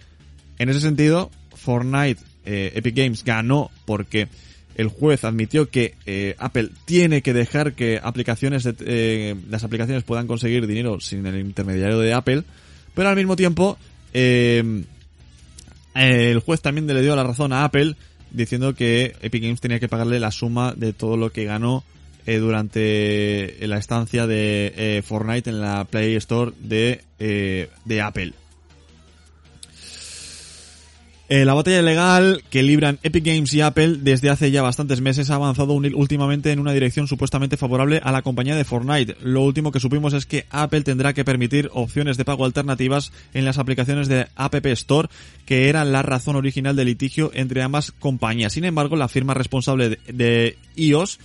[0.62, 4.28] En ese sentido, Fortnite, eh, Epic Games ganó porque
[4.76, 10.28] el juez admitió que eh, Apple tiene que dejar que aplicaciones eh, las aplicaciones puedan
[10.28, 12.44] conseguir dinero sin el intermediario de Apple,
[12.94, 13.80] pero al mismo tiempo
[14.14, 14.86] el
[16.46, 17.96] juez también le dio la razón a Apple
[18.30, 21.84] diciendo que Epic Games tenía que pagarle la suma de todo lo que ganó
[22.28, 28.34] durante la estancia de Fortnite en la Play Store de, de Apple.
[31.34, 35.30] Eh, la batalla legal que libran Epic Games y Apple desde hace ya bastantes meses
[35.30, 39.16] ha avanzado últimamente en una dirección supuestamente favorable a la compañía de Fortnite.
[39.22, 43.46] Lo último que supimos es que Apple tendrá que permitir opciones de pago alternativas en
[43.46, 45.08] las aplicaciones de App Store,
[45.46, 48.52] que eran la razón original del litigio entre ambas compañías.
[48.52, 51.18] Sin embargo, la firma responsable de iOS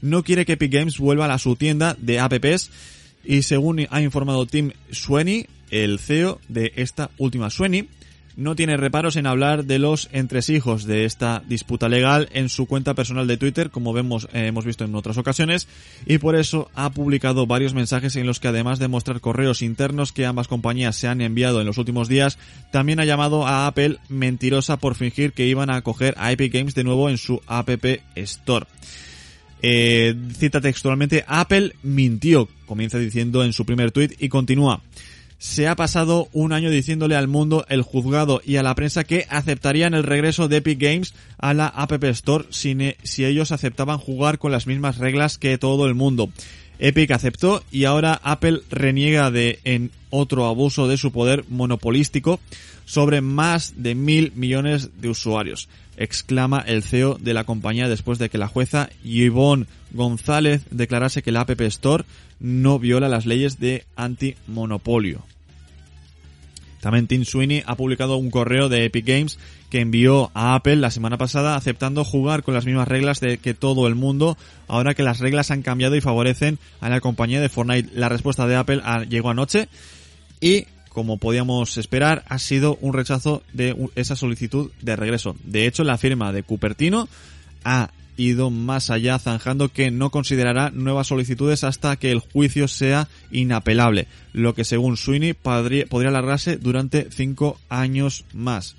[0.00, 2.70] no quiere que Epic Games vuelva a su tienda de apps
[3.26, 7.90] y según ha informado Tim Sweeney, el CEO de esta última Sweeney,
[8.40, 12.94] no tiene reparos en hablar de los entresijos de esta disputa legal en su cuenta
[12.94, 15.68] personal de Twitter, como vemos, eh, hemos visto en otras ocasiones,
[16.06, 20.12] y por eso ha publicado varios mensajes en los que además de mostrar correos internos
[20.12, 22.38] que ambas compañías se han enviado en los últimos días,
[22.72, 26.74] también ha llamado a Apple mentirosa por fingir que iban a acoger a Epic Games
[26.74, 27.68] de nuevo en su App
[28.16, 28.66] Store.
[29.60, 34.80] Eh, cita textualmente, Apple mintió, comienza diciendo en su primer tweet y continúa.
[35.40, 39.26] Se ha pasado un año diciéndole al mundo, el juzgado y a la prensa que
[39.30, 42.76] aceptarían el regreso de Epic Games a la App Store si,
[43.24, 46.28] ellos aceptaban jugar con las mismas reglas que todo el mundo.
[46.78, 52.38] Epic aceptó y ahora Apple reniega de en otro abuso de su poder monopolístico
[52.84, 55.70] sobre más de mil millones de usuarios,
[56.00, 61.30] exclama el CEO de la compañía después de que la jueza Yvonne González declarase que
[61.30, 62.04] la App Store
[62.40, 65.22] no viola las leyes de antimonopolio.
[66.80, 70.90] También Tim Sweeney ha publicado un correo de Epic Games que envió a Apple la
[70.90, 75.02] semana pasada aceptando jugar con las mismas reglas de que todo el mundo, ahora que
[75.02, 77.90] las reglas han cambiado y favorecen a la compañía de Fortnite.
[77.94, 79.68] La respuesta de Apple llegó anoche
[80.40, 85.36] y como podíamos esperar, ha sido un rechazo de esa solicitud de regreso.
[85.44, 87.08] De hecho, la firma de Cupertino
[87.64, 93.08] ha ido más allá, zanjando que no considerará nuevas solicitudes hasta que el juicio sea
[93.30, 98.76] inapelable, lo que según Sweeney podría, alargarse durante cinco años más.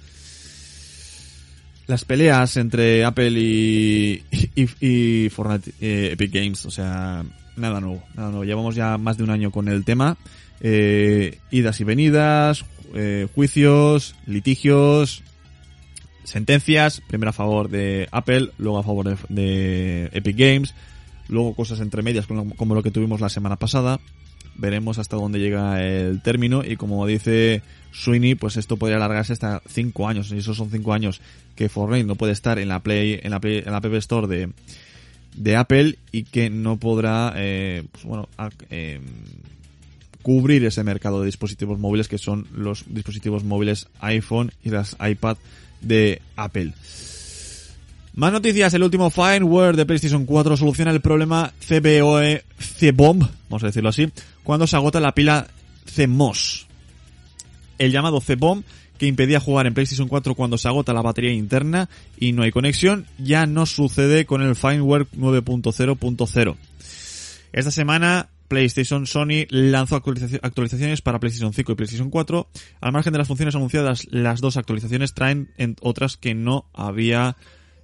[1.87, 4.23] Las peleas entre Apple y,
[4.55, 8.43] y, Fortnite eh, Epic Games, o sea, nada nuevo, nada nuevo.
[8.43, 10.17] Llevamos ya más de un año con el tema.
[10.63, 15.23] Eh, idas y venidas, eh, juicios, litigios,
[16.23, 20.75] sentencias, primero a favor de Apple, luego a favor de, Epic Games,
[21.27, 23.99] luego cosas entre medias como, lo que tuvimos la semana pasada.
[24.55, 29.61] Veremos hasta dónde llega el término y como dice Sweeney, pues esto podría alargarse hasta
[29.67, 31.21] 5 años y esos son 5 años
[31.55, 34.27] que Fortnite no puede estar en la Play, en la Play, en la App Store
[34.27, 34.49] de,
[35.35, 38.27] de Apple y que no podrá, eh, pues bueno,
[38.69, 38.99] eh,
[40.21, 45.37] cubrir ese mercado de dispositivos móviles que son los dispositivos móviles iPhone y las iPad
[45.81, 46.73] de Apple.
[48.13, 53.67] Más noticias, el último firmware de PlayStation 4 soluciona el problema CBOE C-Bomb, vamos a
[53.67, 54.11] decirlo así,
[54.43, 55.47] cuando se agota la pila
[55.95, 56.67] CMOS.
[57.77, 58.63] El llamado C-Bomb,
[58.97, 62.51] que impedía jugar en PlayStation 4 cuando se agota la batería interna y no hay
[62.51, 66.57] conexión, ya no sucede con el firmware 9.0.0.
[67.53, 72.49] Esta semana PlayStation Sony lanzó actualizaciones para PlayStation 5 y PlayStation 4.
[72.81, 77.37] Al margen de las funciones anunciadas, las dos actualizaciones traen otras que no había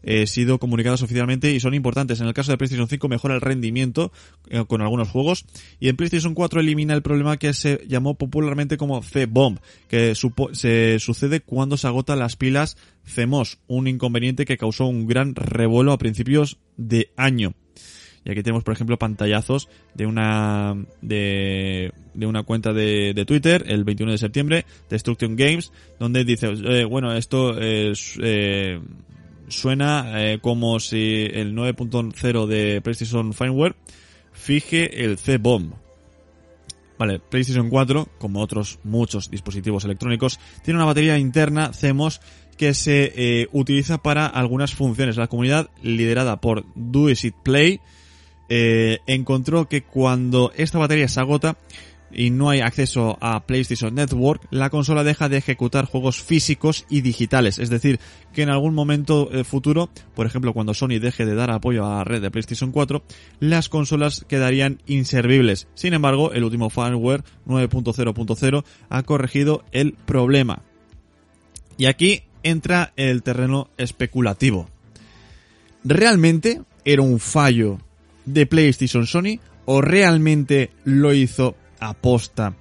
[0.04, 2.20] eh, sido comunicadas oficialmente y son importantes.
[2.20, 4.12] En el caso de PlayStation 5 mejora el rendimiento
[4.50, 5.46] eh, con algunos juegos
[5.80, 10.16] y en PlayStation 4 elimina el problema que se llamó popularmente como C-Bomb, que
[10.52, 12.76] se sucede cuando se agotan las pilas
[13.06, 17.54] CMOS, un inconveniente que causó un gran revuelo a principios de año.
[18.26, 23.84] Y aquí tenemos, por ejemplo, pantallazos de una de, de una cuenta de, Twitter el
[23.84, 28.82] 21 de septiembre, Destruction Games, donde dice, eh, bueno, esto es, eh,
[29.48, 33.76] suena eh, como si el 9.0 de PlayStation Firmware
[34.34, 35.74] fije el C-Bomb.
[36.98, 42.20] Vale, PlayStation 4, como otros muchos dispositivos electrónicos, tiene una batería interna CMOS
[42.58, 45.16] que se utiliza para algunas funciones.
[45.16, 47.80] La comunidad liderada por Do It Play
[48.50, 51.58] eh, encontró que cuando esta batería se agota
[52.12, 57.02] y no hay acceso a PlayStation Network, la consola deja de ejecutar juegos físicos y
[57.02, 57.60] digitales.
[57.60, 58.00] Es decir,
[58.34, 61.98] que en algún momento eh, futuro, por ejemplo cuando Sony deje de dar apoyo a
[61.98, 63.04] la red de PlayStation 4,
[63.40, 65.68] las consolas quedarían inservibles.
[65.74, 70.64] Sin embargo, el último firmware 9.0.0 ha corregido el problema.
[71.78, 74.70] Y aquí entra el terreno especulativo.
[75.84, 77.80] ¿Realmente era un fallo
[78.28, 82.56] de PlayStation Sony o realmente lo hizo aposta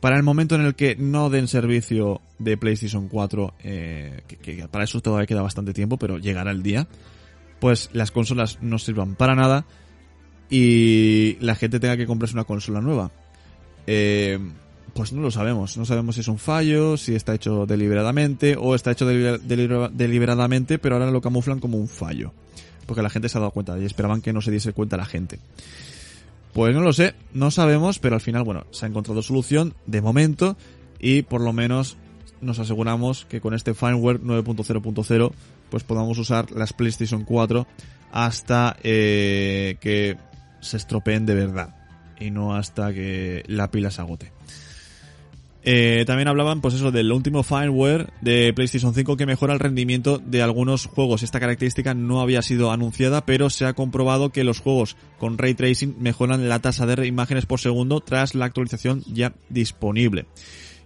[0.00, 4.84] para el momento en el que no den servicio de PlayStation 4, eh, que, para
[4.84, 6.86] eso todavía queda bastante tiempo, pero llegará el día,
[7.58, 9.66] pues las consolas no sirvan para nada
[10.48, 13.10] y la gente tenga que comprarse una consola nueva.
[13.88, 14.38] Eh,
[14.94, 18.76] pues no lo sabemos, no sabemos si es un fallo, si está hecho deliberadamente o
[18.76, 22.32] está hecho deliberadamente, pero ahora lo camuflan como un fallo
[22.88, 25.04] porque la gente se ha dado cuenta y esperaban que no se diese cuenta la
[25.04, 25.38] gente.
[26.54, 30.00] Pues no lo sé, no sabemos, pero al final, bueno, se ha encontrado solución de
[30.00, 30.56] momento
[30.98, 31.98] y por lo menos
[32.40, 35.32] nos aseguramos que con este firmware 9.0.0
[35.70, 37.66] pues podamos usar las PlayStation 4
[38.10, 40.16] hasta eh, que
[40.60, 41.76] se estropeen de verdad
[42.18, 44.32] y no hasta que la pila se agote.
[45.64, 50.18] Eh, también hablaban, pues eso, del último firmware de PlayStation 5 que mejora el rendimiento
[50.18, 51.22] de algunos juegos.
[51.22, 55.54] Esta característica no había sido anunciada, pero se ha comprobado que los juegos con ray
[55.54, 60.26] tracing mejoran la tasa de imágenes por segundo tras la actualización ya disponible.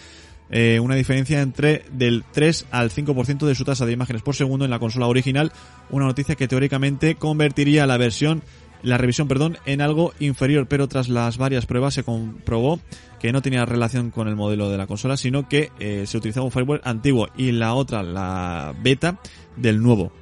[0.54, 4.64] Eh, una diferencia entre del 3 al 5% de su tasa de imágenes por segundo
[4.64, 5.52] en la consola original,
[5.90, 8.42] una noticia que teóricamente convertiría la versión
[8.82, 12.80] la revisión, perdón, en algo inferior, pero tras las varias pruebas se comprobó
[13.20, 16.44] que no tenía relación con el modelo de la consola, sino que eh, se utilizaba
[16.44, 19.20] un firmware antiguo y la otra, la beta
[19.56, 20.12] del nuevo.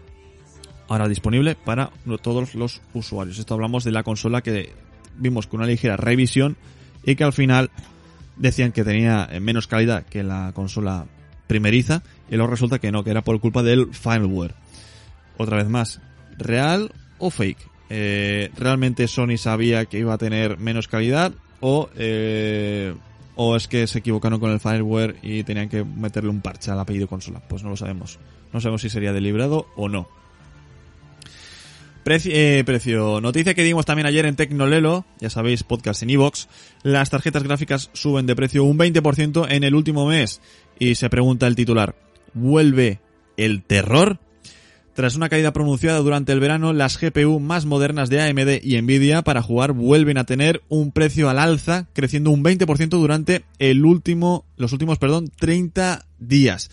[0.89, 3.39] Ahora disponible para todos los usuarios.
[3.39, 4.72] Esto hablamos de la consola que
[5.16, 6.57] vimos con una ligera revisión
[7.05, 7.70] y que al final
[8.41, 11.07] decían que tenía eh, menos calidad que la consola
[11.47, 14.55] primeriza y luego resulta que no, que era por culpa del firmware.
[15.36, 16.01] Otra vez más,
[16.38, 17.59] ¿real o fake?
[17.91, 22.95] Eh, ¿Realmente Sony sabía que iba a tener menos calidad o, eh,
[23.36, 26.80] o es que se equivocaron con el firmware y tenían que meterle un parche al
[26.80, 27.41] apellido consola?
[27.47, 28.18] Pues no lo sabemos.
[28.53, 30.09] No sabemos si sería deliberado o no.
[32.11, 33.21] Precio, eh, precio.
[33.21, 36.49] Noticia que dimos también ayer en Tecnolelo, ya sabéis, podcast en iVox.
[36.83, 40.41] Las tarjetas gráficas suben de precio un 20% en el último mes.
[40.81, 41.95] Y se pregunta el titular,
[42.35, 42.99] ¿vuelve
[43.37, 44.19] el terror?
[44.93, 49.23] Tras una caída pronunciada durante el verano, las GPU más modernas de AMD y Nvidia
[49.23, 54.45] para jugar vuelven a tener un precio al alza, creciendo un 20% durante el último,
[54.57, 56.73] los últimos, perdón, 30 días.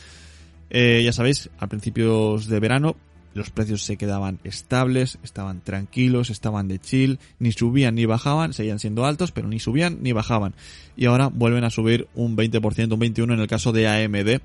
[0.71, 2.95] Eh, ya sabéis, a principios de verano
[3.37, 8.79] los precios se quedaban estables, estaban tranquilos, estaban de chill, ni subían ni bajaban, seguían
[8.79, 10.55] siendo altos, pero ni subían ni bajaban.
[10.95, 14.41] Y ahora vuelven a subir un 20%, un 21% en el caso de AMD,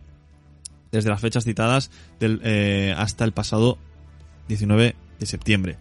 [0.92, 1.90] desde las fechas citadas
[2.20, 3.78] eh, hasta el pasado
[4.48, 5.78] 19 de septiembre.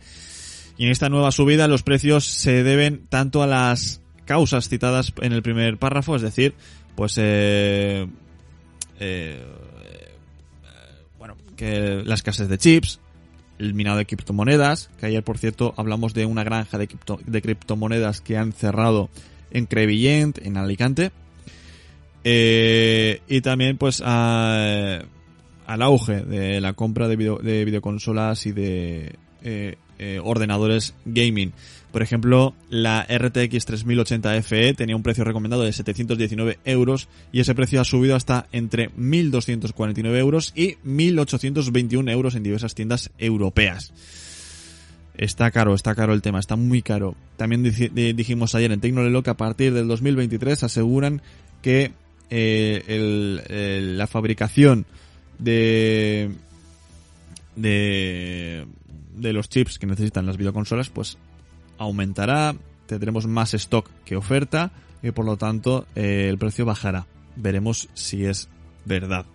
[0.77, 5.33] Y en esta nueva subida los precios se deben tanto a las causas citadas en
[5.33, 6.55] el primer párrafo, es decir,
[6.95, 8.07] pues eh,
[8.99, 9.43] eh,
[11.19, 13.00] bueno, que la de chips,
[13.61, 16.89] el minado de criptomonedas, que ayer por cierto hablamos de una granja de,
[17.25, 19.09] de criptomonedas que han cerrado
[19.51, 21.11] en Crevillent, en Alicante,
[22.23, 25.05] eh, y también pues al
[25.67, 31.53] auge de la compra de, de videoconsolas y de eh, eh, ordenadores gaming.
[31.91, 37.53] Por ejemplo, la RTX 3080 FE tenía un precio recomendado de 719 euros y ese
[37.53, 43.93] precio ha subido hasta entre 1.249 euros y 1.821 euros en diversas tiendas europeas.
[45.15, 47.15] Está caro, está caro el tema, está muy caro.
[47.35, 51.21] También dijimos ayer en Tecnolelo que a partir del 2023 aseguran
[51.61, 51.91] que
[52.29, 54.85] eh, la fabricación
[55.37, 56.31] de,
[57.57, 58.65] de
[59.15, 61.17] de los chips que necesitan las videoconsolas, pues
[61.81, 62.55] aumentará,
[62.85, 64.71] tendremos más stock que oferta
[65.01, 67.07] y por lo tanto eh, el precio bajará.
[67.35, 68.49] Veremos si es
[68.85, 69.25] verdad.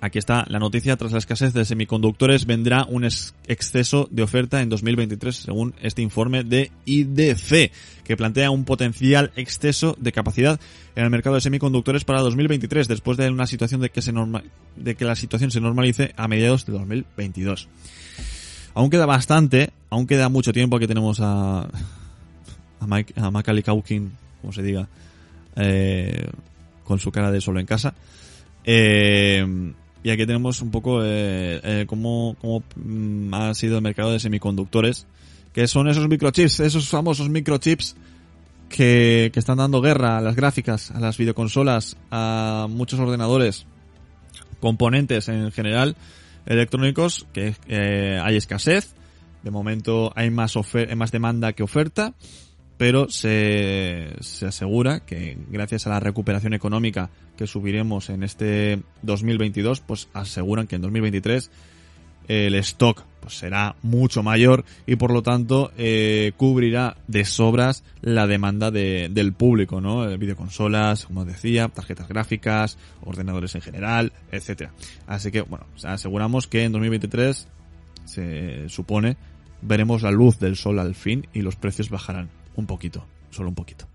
[0.00, 4.68] Aquí está la noticia, tras la escasez de semiconductores vendrá un exceso de oferta en
[4.68, 7.72] 2023 según este informe de IDC,
[8.04, 10.60] que plantea un potencial exceso de capacidad
[10.94, 14.00] en el mercado de semiconductores para 2023 después de una situación de que,
[14.76, 17.68] de que la situación se normalice a mediados de 2022.
[18.74, 21.62] Aún queda bastante, aún queda mucho tiempo que tenemos a,
[22.80, 24.88] a, Mike, a Macaulay Culkin, como se diga,
[25.56, 26.28] eh,
[26.84, 27.94] con su cara de solo en casa.
[28.64, 34.12] Eh, y aquí tenemos un poco eh, eh, cómo, cómo mm, ha sido el mercado
[34.12, 35.06] de semiconductores,
[35.52, 37.96] que son esos microchips, esos famosos microchips
[38.68, 43.66] que, que están dando guerra a las gráficas, a las videoconsolas, a muchos ordenadores,
[44.60, 45.96] componentes en general,
[46.48, 48.94] electrónicos que eh, hay escasez.
[49.42, 50.54] De momento hay más,
[50.96, 52.14] más demanda que oferta,
[52.76, 59.80] pero se, se asegura que gracias a la recuperación económica que subiremos en este 2022,
[59.80, 61.50] pues aseguran que en 2023
[62.26, 68.26] el stock pues será mucho mayor y por lo tanto eh, cubrirá de sobras la
[68.26, 70.08] demanda de, del público, ¿no?
[70.08, 74.72] Eh, videoconsolas, como decía, tarjetas gráficas, ordenadores en general, etcétera.
[75.06, 77.48] Así que, bueno, aseguramos que en 2023
[78.06, 79.18] se supone
[79.60, 83.04] veremos la luz del sol al fin y los precios bajarán un poquito.
[83.30, 83.86] solo un poquito.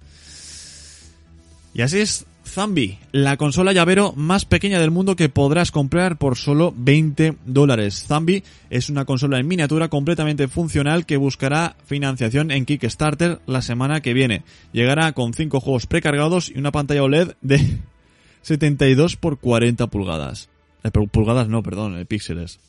[1.73, 6.37] Y así es Zambi, la consola llavero más pequeña del mundo que podrás comprar por
[6.37, 8.05] solo 20 dólares.
[8.05, 14.01] Zambi es una consola en miniatura completamente funcional que buscará financiación en Kickstarter la semana
[14.01, 14.43] que viene.
[14.71, 17.79] Llegará con 5 juegos precargados y una pantalla OLED de
[18.43, 20.49] 72 por 40 pulgadas.
[20.83, 22.59] Eh, pulgadas no, perdón, eh, píxeles.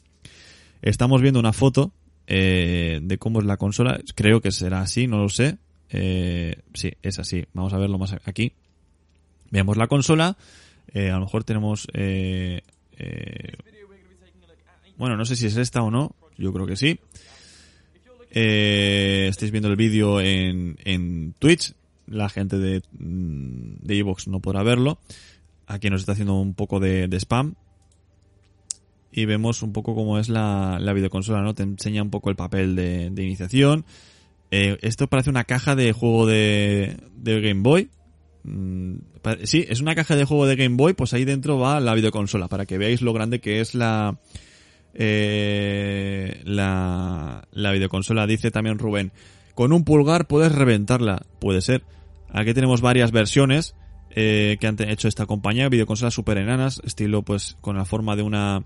[0.81, 1.93] Estamos viendo una foto
[2.27, 4.01] eh, de cómo es la consola.
[4.15, 5.59] Creo que será así, no lo sé.
[5.91, 7.45] sí, es así.
[7.53, 8.53] Vamos a verlo más aquí.
[9.55, 10.37] Veamos la consola.
[10.93, 11.87] Eh, a lo mejor tenemos...
[11.95, 12.63] Eh,
[12.99, 13.53] eh,
[14.99, 16.17] bueno, no sé si es esta o no.
[16.37, 16.99] Yo creo que sí.
[18.31, 21.73] estáis viendo el vídeo en, en Twitch.
[22.09, 24.99] La gente de, mm, de Evox no podrá verlo.
[25.69, 27.55] Aquí nos está haciendo un poco de, spam.
[29.13, 31.55] Y vemos un poco cómo es la, la videoconsola, ¿no?
[31.55, 33.85] Te enseña un poco el papel de, iniciación.
[34.51, 37.89] esto parece una caja de juego de, de Game Boy
[39.45, 42.49] sí, es una caja de juego de Game Boy, pues ahí dentro va la videoconsola,
[42.49, 44.19] para que veáis lo grande que es la,
[44.95, 48.27] eh, la, la videoconsola.
[48.27, 49.13] Dice también Rubén,
[49.55, 51.27] con un pulgar puedes reventarla.
[51.41, 51.83] Puede ser.
[52.31, 53.75] Aquí tenemos varias versiones
[54.11, 58.23] eh, que han hecho esta compañía, videoconsolas super enanas, estilo pues con la forma de
[58.23, 58.65] una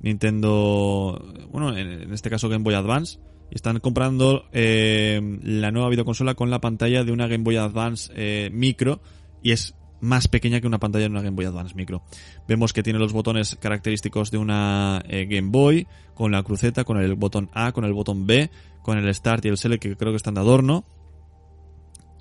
[0.00, 3.18] Nintendo, bueno, en, este caso Game Boy Advance.
[3.52, 8.48] Están comprando eh, la nueva videoconsola con la pantalla de una Game Boy Advance eh,
[8.50, 9.02] micro
[9.42, 12.02] y es más pequeña que una pantalla de una Game Boy Advance micro.
[12.48, 16.96] Vemos que tiene los botones característicos de una eh, Game Boy, con la cruceta, con
[16.96, 18.50] el botón A, con el botón B,
[18.80, 20.86] con el Start y el Select que creo que están de adorno.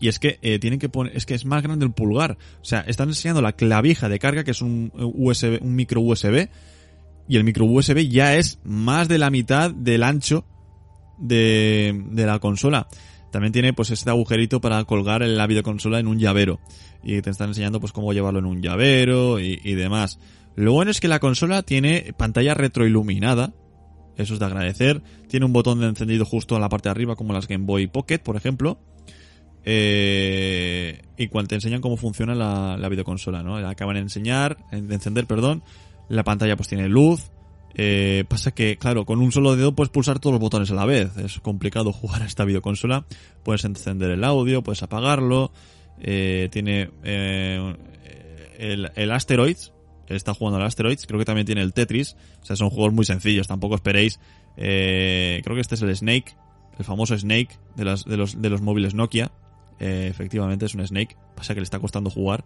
[0.02, 2.38] Y es que tienen que poner, es que es más grande el pulgar.
[2.62, 6.50] O sea, están enseñando la clavija de carga, que es un USB, un micro USB,
[7.30, 10.44] y el micro USB ya es más de la mitad del ancho
[11.22, 12.88] de, de la consola.
[13.32, 16.60] También tiene pues este agujerito para colgar la videoconsola en un llavero.
[17.02, 20.20] Y te están enseñando pues cómo llevarlo en un llavero y, demás.
[20.56, 23.54] Lo bueno es que la consola tiene pantalla retroiluminada.
[24.18, 25.02] Eso es de agradecer.
[25.30, 27.88] Tiene un botón de encendido justo en la parte de arriba como las Game Boy
[27.88, 28.78] Pocket, por ejemplo.
[29.64, 33.56] Eh, y cuando te enseñan cómo funciona la, la videoconsola, ¿no?
[33.56, 35.64] Acaban de enseñar, de encender, perdón.
[36.10, 37.32] La pantalla pues tiene luz,
[37.76, 40.86] eh, pasa que, claro, con un solo dedo puedes pulsar todos los botones a la
[40.86, 41.16] vez.
[41.18, 43.06] Es complicado jugar a esta videoconsola.
[43.44, 45.52] Puedes encender el audio, puedes apagarlo.
[46.00, 47.76] Eh, tiene eh,
[48.58, 49.74] el, el Asteroids.
[50.08, 51.08] Está jugando al Asteroids.
[51.08, 52.18] Creo que también tiene el Tetris.
[52.42, 53.48] O sea, son juegos muy sencillos.
[53.48, 54.20] Tampoco esperéis.
[54.56, 56.36] creo que este es el Snake.
[56.78, 59.32] El famoso Snake de, las, de, los, de los móviles Nokia.
[59.80, 61.16] efectivamente es un Snake.
[61.36, 62.44] Pasa que le está costando jugar.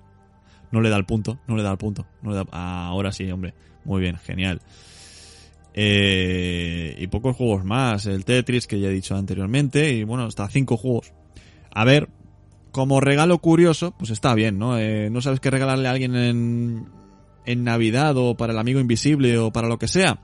[0.71, 1.39] No le da el punto.
[1.47, 2.05] No le da el punto.
[2.21, 2.45] No le da...
[2.51, 3.55] ahora sí, hombre.
[3.83, 4.61] Muy bien, genial.
[5.77, 8.05] Eh, y pocos juegos más.
[8.05, 9.91] El Tetris, que ya he dicho anteriormente.
[9.91, 11.13] Y bueno, hasta cinco juegos.
[11.71, 12.07] A ver,
[12.71, 14.79] como regalo curioso, pues está bien, ¿no?
[14.79, 16.85] Eh, no sabes qué regalarle a alguien en,
[17.45, 20.21] en Navidad o para el amigo invisible o para lo que sea.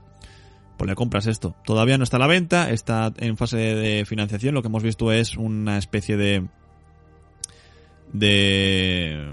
[0.78, 1.54] Pues le compras esto.
[1.66, 4.54] Todavía no está a la venta, está en fase de financiación.
[4.54, 6.46] Lo que hemos visto es una especie de.
[8.14, 9.32] de.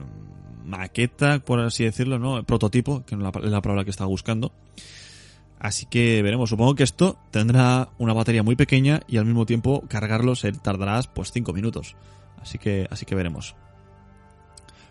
[0.65, 2.43] maqueta, por así decirlo, ¿no?
[2.43, 4.51] Prototipo, que es la, la palabra que estaba buscando.
[5.59, 9.83] Así que veremos, supongo que esto tendrá una batería muy pequeña y al mismo tiempo
[9.89, 11.95] cargarlo se tardará pues 5 minutos.
[12.41, 13.55] Así que, así que veremos.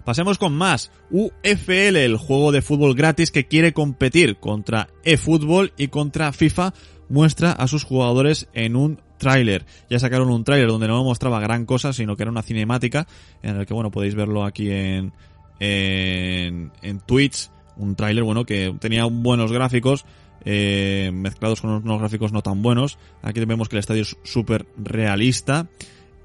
[0.04, 0.90] Pasemos con más.
[1.10, 6.72] UFL, el juego de fútbol gratis que quiere competir contra eFootball y contra FIFA,
[7.08, 9.66] muestra a sus jugadores en un tráiler.
[9.90, 13.06] Ya sacaron un tráiler donde no mostraba gran cosa, sino que era una cinemática
[13.42, 15.12] en el que, bueno, podéis verlo aquí en,
[15.60, 17.50] en, en Twitch.
[17.76, 20.04] Un tráiler, bueno, que tenía buenos gráficos,
[20.50, 22.98] eh, mezclados con unos gráficos no tan buenos.
[23.20, 25.68] Aquí vemos que el estadio es súper realista.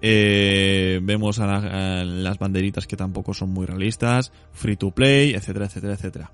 [0.02, 6.32] Eh, vemos las banderitas que tampoco son muy realistas, free to play, etcétera, etcétera, etcétera.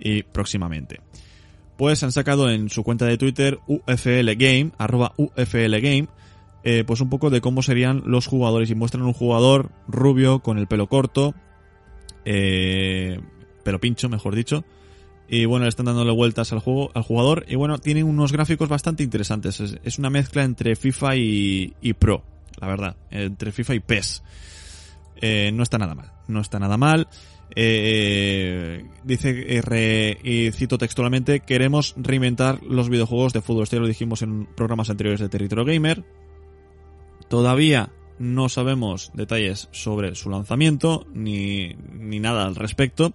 [0.00, 0.98] Y próximamente.
[1.76, 6.08] Pues han sacado en su cuenta de Twitter UFL Game, arroba UFL Game,
[6.64, 10.58] eh, pues un poco de cómo serían los jugadores y muestran un jugador rubio con
[10.58, 11.36] el pelo corto,
[12.24, 13.20] eh,
[13.62, 14.64] pelo pincho, mejor dicho,
[15.28, 17.44] y bueno, le están dándole vueltas al juego, al jugador.
[17.48, 19.60] Y bueno, tiene unos gráficos bastante interesantes.
[19.60, 22.22] Es, una mezcla entre FIFA y, Pro,
[22.60, 22.96] la verdad.
[23.10, 24.22] Entre FIFA y PES.
[25.20, 26.12] Eh, no está nada mal.
[26.28, 27.08] No está nada mal.
[27.54, 33.64] Eh, dice, y cito textualmente, queremos reinventar los videojuegos de fútbol.
[33.64, 36.04] Esto ya lo dijimos en programas anteriores de Territorio Gamer.
[37.28, 43.14] Todavía no sabemos detalles sobre su lanzamiento, ni, ni nada al respecto.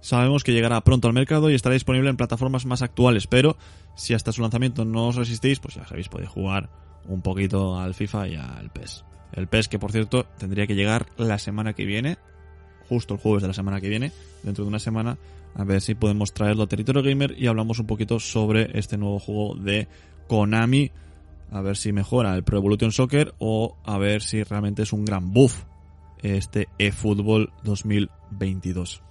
[0.00, 3.56] Sabemos que llegará pronto al mercado y estará disponible en plataformas más actuales, pero
[3.94, 6.70] si hasta su lanzamiento no os resistéis, pues ya sabéis, podéis jugar
[7.06, 9.04] un poquito al FIFA y al PES.
[9.32, 12.16] El PES que por cierto tendría que llegar la semana que viene,
[12.88, 15.18] justo el jueves de la semana que viene, dentro de una semana,
[15.54, 19.18] a ver si podemos traerlo a Territorio Gamer y hablamos un poquito sobre este nuevo
[19.18, 19.88] juego de
[20.28, 20.90] Konami,
[21.52, 25.04] a ver si mejora el Pro Evolution Soccer o a ver si realmente es un
[25.04, 25.64] gran buff
[26.22, 29.02] este eFootball 2022.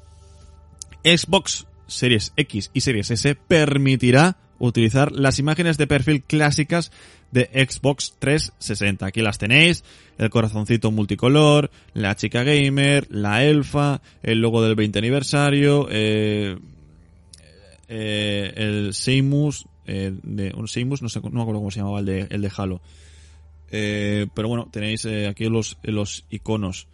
[1.03, 6.91] Xbox Series X y Series S permitirá utilizar las imágenes de perfil clásicas
[7.31, 9.05] de Xbox 360.
[9.05, 9.83] Aquí las tenéis,
[10.17, 16.57] el corazoncito multicolor, la chica gamer, la elfa, el logo del 20 aniversario, eh,
[17.87, 22.27] eh, el Seimus, eh, de, un Seimus, no me acuerdo cómo se llamaba el de,
[22.29, 22.81] el de Halo.
[23.69, 26.87] pero bueno, tenéis aquí los, los iconos.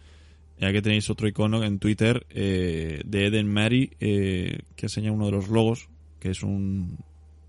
[0.58, 5.48] Y aquí tenéis otro icono en Twitter de Eden Mary que enseña uno de los
[5.48, 5.88] logos,
[6.18, 6.98] que es un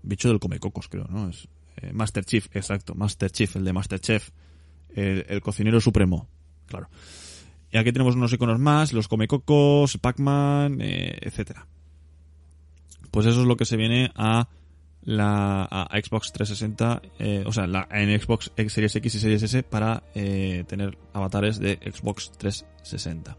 [0.02, 1.28] bicho del Comecocos, creo, ¿no?
[1.28, 4.30] Es eh, Master Chief, exacto, Master Chief, el de Master Chef,
[4.94, 6.28] el, cocinero supremo,
[6.66, 6.88] claro.
[7.70, 11.66] Y aquí tenemos unos iconos más, los Comecocos, Pac-Man, eh, etcétera.
[13.10, 14.48] Pues eso es lo que se viene a
[15.08, 20.02] la Xbox 360, eh, o sea, la, en Xbox Series X y Series S para
[20.14, 23.38] eh, tener avatares de Xbox 360.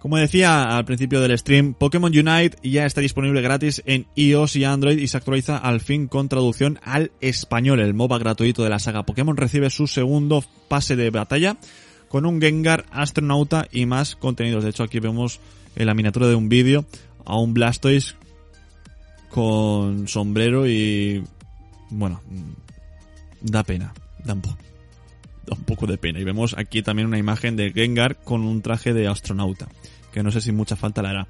[0.00, 4.64] Como decía al principio del stream, Pokémon Unite ya está disponible gratis en iOS y
[4.64, 7.80] Android y se actualiza al fin con traducción al español.
[7.80, 11.56] El MOBA gratuito de la saga Pokémon recibe su segundo pase de batalla
[12.08, 14.64] con un Gengar, astronauta y más contenidos.
[14.64, 15.40] De hecho, aquí vemos
[15.74, 16.84] en la miniatura de un vídeo
[17.24, 18.16] a un Blastoise
[19.32, 21.24] con sombrero y...
[21.90, 22.20] bueno,
[23.40, 23.92] da pena,
[24.24, 26.20] da un, da un poco de pena.
[26.20, 29.66] Y vemos aquí también una imagen de Gengar con un traje de astronauta
[30.12, 31.28] que no sé si mucha falta la hará.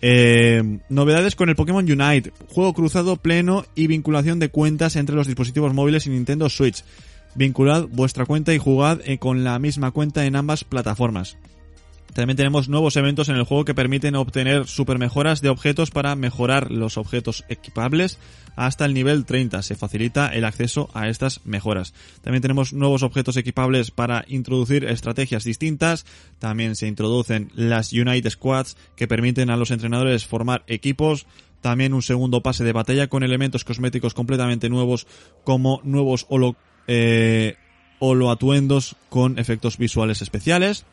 [0.00, 5.26] Eh, novedades con el Pokémon Unite, juego cruzado pleno y vinculación de cuentas entre los
[5.26, 6.84] dispositivos móviles y Nintendo Switch.
[7.34, 11.36] Vinculad vuestra cuenta y jugad eh, con la misma cuenta en ambas plataformas.
[12.14, 16.14] También tenemos nuevos eventos en el juego que permiten obtener super mejoras de objetos para
[16.14, 18.18] mejorar los objetos equipables
[18.54, 19.62] hasta el nivel 30.
[19.62, 21.94] Se facilita el acceso a estas mejoras.
[22.20, 26.04] También tenemos nuevos objetos equipables para introducir estrategias distintas.
[26.38, 31.26] También se introducen las United Squads que permiten a los entrenadores formar equipos.
[31.62, 35.06] También un segundo pase de batalla con elementos cosméticos completamente nuevos
[35.44, 36.56] como nuevos holo,
[36.88, 37.56] eh,
[38.28, 40.84] atuendos con efectos visuales especiales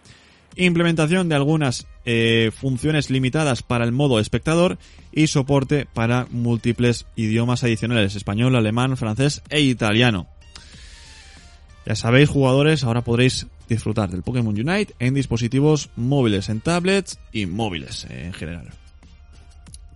[0.56, 4.78] implementación de algunas eh, funciones limitadas para el modo espectador
[5.12, 10.28] y soporte para múltiples idiomas adicionales, español, alemán, francés e italiano.
[11.86, 17.45] Ya sabéis, jugadores, ahora podréis disfrutar del Pokémon Unite en dispositivos móviles, en tablets y
[17.45, 18.70] móviles en general.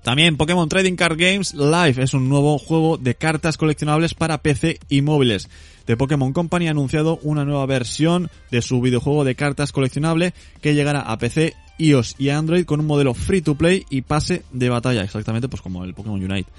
[0.04, 4.80] También Pokémon Trading Card Games Live es un nuevo juego de cartas coleccionables para PC
[4.90, 5.50] y móviles.
[5.86, 10.76] The Pokémon Company ha anunciado una nueva versión de su videojuego de cartas coleccionable que
[10.76, 14.68] llegará a PC, iOS y Android con un modelo free to play y pase de
[14.68, 16.52] batalla, exactamente pues como el Pokémon Unite.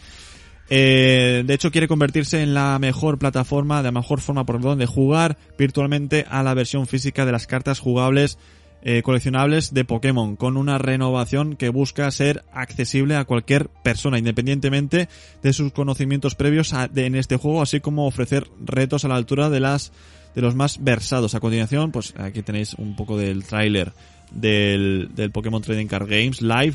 [0.71, 4.87] Eh, de hecho quiere convertirse en la mejor plataforma, de la mejor forma por donde
[4.87, 8.39] jugar virtualmente a la versión física de las cartas jugables
[8.85, 15.09] eh, coleccionables de Pokémon, con una renovación que busca ser accesible a cualquier persona, independientemente
[15.43, 19.61] de sus conocimientos previos en este juego, así como ofrecer retos a la altura de
[19.61, 19.93] las
[20.35, 21.35] de los más versados.
[21.35, 23.93] A continuación, pues aquí tenéis un poco del tráiler
[24.33, 26.75] del, del Pokémon Trading Card Games Live,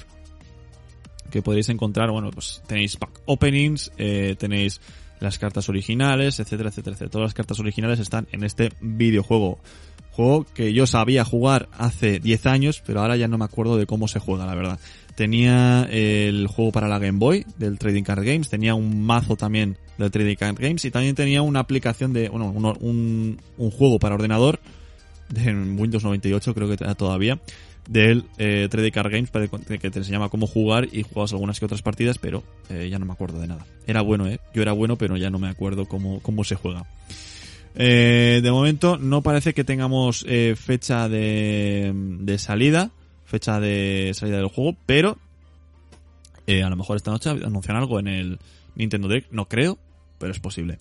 [1.30, 4.82] que podréis encontrar, bueno, pues tenéis pack openings, eh, tenéis
[5.20, 7.12] las cartas originales, etcétera, etcétera, etcétera.
[7.12, 9.60] Todas las cartas originales están en este videojuego.
[10.20, 13.86] Juego que yo sabía jugar hace 10 años, pero ahora ya no me acuerdo de
[13.86, 14.78] cómo se juega, la verdad.
[15.16, 19.78] Tenía el juego para la Game Boy del Trading Card Games, tenía un mazo también
[19.98, 22.48] del Trading Card Games y también tenía una aplicación de, bueno,
[22.82, 24.60] un, juego para ordenador
[25.30, 27.40] de Windows 98 creo que todavía
[27.88, 29.32] del eh, Trading Card Games
[29.80, 33.06] que te enseñaba cómo jugar y jugabas algunas que otras partidas, pero eh, ya no
[33.06, 33.66] me acuerdo de nada.
[33.88, 34.42] Era bueno, eh.
[34.54, 36.86] Yo era bueno, pero ya no me acuerdo cómo, cómo se juega.
[37.76, 42.92] Eh, de momento no parece que tengamos eh, fecha de, salida,
[43.26, 45.18] fecha de salida del juego, pero
[46.48, 48.40] eh, a lo mejor esta noche anuncian algo en el
[48.76, 49.78] Nintendo Direct, no creo,
[50.18, 50.80] pero es posible.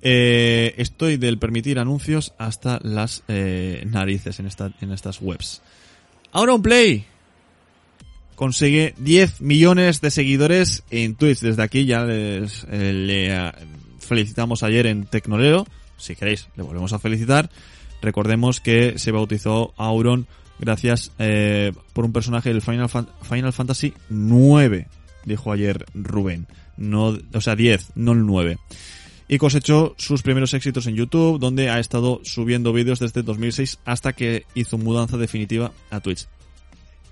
[0.00, 5.62] estoy del permitir anuncios hasta las narices en estas webs.
[6.32, 7.04] Ahora un play
[8.34, 11.40] consigue 10 millones de seguidores en Twitch.
[11.40, 13.52] Desde aquí ya les, le
[14.00, 15.66] felicitamos ayer en Tecnolero
[16.02, 17.50] si queréis, le volvemos a felicitar.
[18.02, 20.26] Recordemos que se bautizó Auron
[20.58, 22.88] gracias eh, por un personaje del Final,
[23.52, 24.88] Fantasy 9,
[25.24, 26.46] dijo ayer Rubén.
[26.76, 28.58] No, o sea, 10, no el 9.
[29.28, 34.12] y cosechó sus primeros éxitos en YouTube, donde ha estado subiendo vídeos desde 2006 hasta
[34.12, 36.26] que hizo mudanza definitiva a Twitch.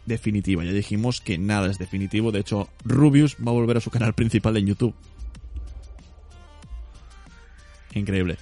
[0.07, 3.91] Definitiva, ya dijimos que nada es definitivo, de hecho Rubius va a volver a su
[3.91, 4.95] canal principal en YouTube.
[7.95, 8.37] Increíble.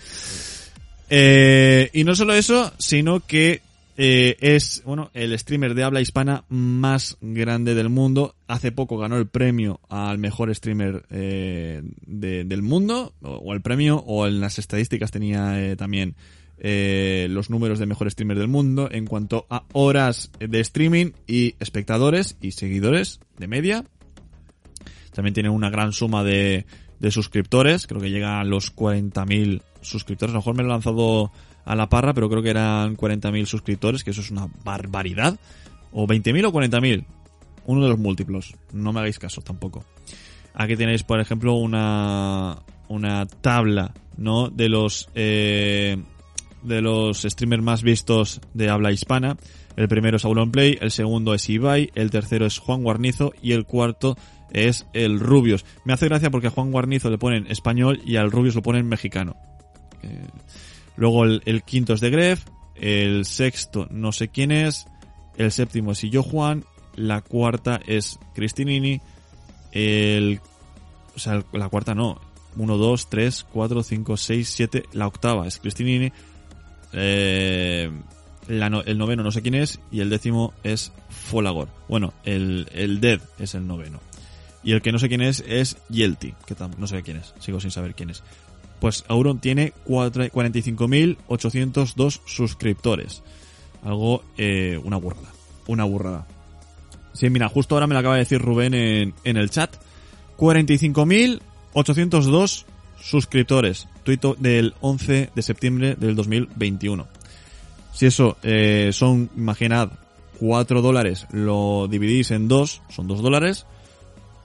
[1.10, 3.62] Eh, y no solo eso, sino que
[4.00, 8.36] eh, es bueno el streamer de habla hispana más grande del mundo.
[8.46, 14.28] Hace poco ganó el premio al mejor streamer eh, del mundo, o, el premio, o
[14.28, 16.14] en las estadísticas tenía eh, también
[16.58, 21.56] eh, los números de mejor streamer del mundo en cuanto a horas de streaming y
[21.58, 23.84] espectadores y seguidores de media.
[25.12, 26.66] También tiene una gran suma de,
[27.00, 30.32] de suscriptores, creo que llega a los 40.000 suscriptores.
[30.32, 31.32] A lo mejor me lo he lanzado
[31.64, 35.38] a la parra, pero creo que eran 40.000 suscriptores, que eso es una barbaridad.
[35.92, 37.04] O 20.000 o 40.000.
[37.66, 38.54] Uno de los múltiplos.
[38.72, 39.84] No me hagáis caso tampoco.
[40.54, 44.48] Aquí tenéis, por ejemplo, una, una tabla, ¿no?
[44.48, 45.96] De los, eh,
[46.62, 49.36] de los streamers más vistos de habla hispana.
[49.76, 53.64] El primero es Play, el segundo es Ibai, el tercero es Juan Guarnizo y el
[53.64, 54.16] cuarto
[54.52, 55.64] es el Rubius.
[55.84, 58.88] Me hace gracia porque a Juan Guarnizo le ponen español y al Rubius lo ponen
[58.88, 59.36] mexicano.
[60.02, 60.26] Eh,
[60.96, 62.44] luego el, quinto es de Gref,
[62.74, 64.86] el sexto no sé quién es,
[65.36, 69.00] el séptimo es yo Juan, la cuarta es Cristinini,
[69.72, 70.40] el,
[71.14, 72.20] o sea, la cuarta no,
[72.56, 76.12] 1, 2, 3, 4, 5, 6, 7, la octava es Cristinini,
[76.92, 77.90] eh,
[78.48, 81.68] el noveno no sé quién es y el décimo es Folagor.
[81.88, 84.00] Bueno, el, el Dead es el noveno.
[84.62, 87.60] Y el que no sé quién es es Yelty, que no sé quién es, sigo
[87.60, 88.22] sin saber quién es
[88.80, 93.22] pues Auron tiene 45.802 suscriptores.
[93.82, 95.28] Algo, eh, una burrada.
[95.66, 96.26] Una burrada.
[97.12, 99.76] Sí, mira, justo ahora me lo acaba de decir Rubén en, en el chat.
[100.36, 102.64] 45.802
[103.00, 103.88] suscriptores.
[104.04, 107.08] Tuito del 11 de septiembre del 2021.
[107.92, 109.90] Si eso eh, son, imaginad,
[110.38, 113.66] 4 dólares, lo dividís en 2, son 2 dólares.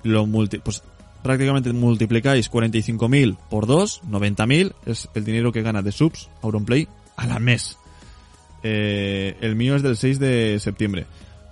[0.04, 0.84] Lo multi, pues
[1.22, 7.26] prácticamente multiplicáis 45.000 por 2, 90.000 es el dinero que gana de subs Auronplay a
[7.26, 7.78] la mes.
[8.62, 11.06] Eh, el mío es del 6 de septiembre.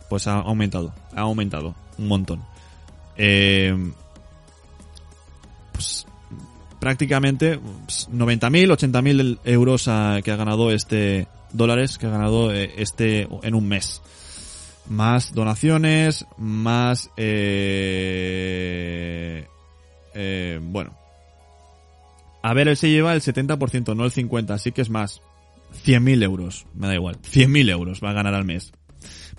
[0.09, 2.41] Pues ha aumentado, ha aumentado un montón.
[3.15, 3.73] Eh,
[5.71, 6.05] pues
[6.79, 9.83] prácticamente 90.000, pues, 80.000 euros
[10.23, 14.01] que ha ganado este dólares que ha ganado eh, este en un mes
[14.87, 18.47] más donaciones, más eh,
[20.13, 20.95] eh, bueno.
[22.43, 25.21] A ver, él se lleva el 70%, no el 50%, así que es más.
[25.85, 27.17] 100.000 euros, me da igual.
[27.21, 28.73] 100.000 euros va a ganar al mes.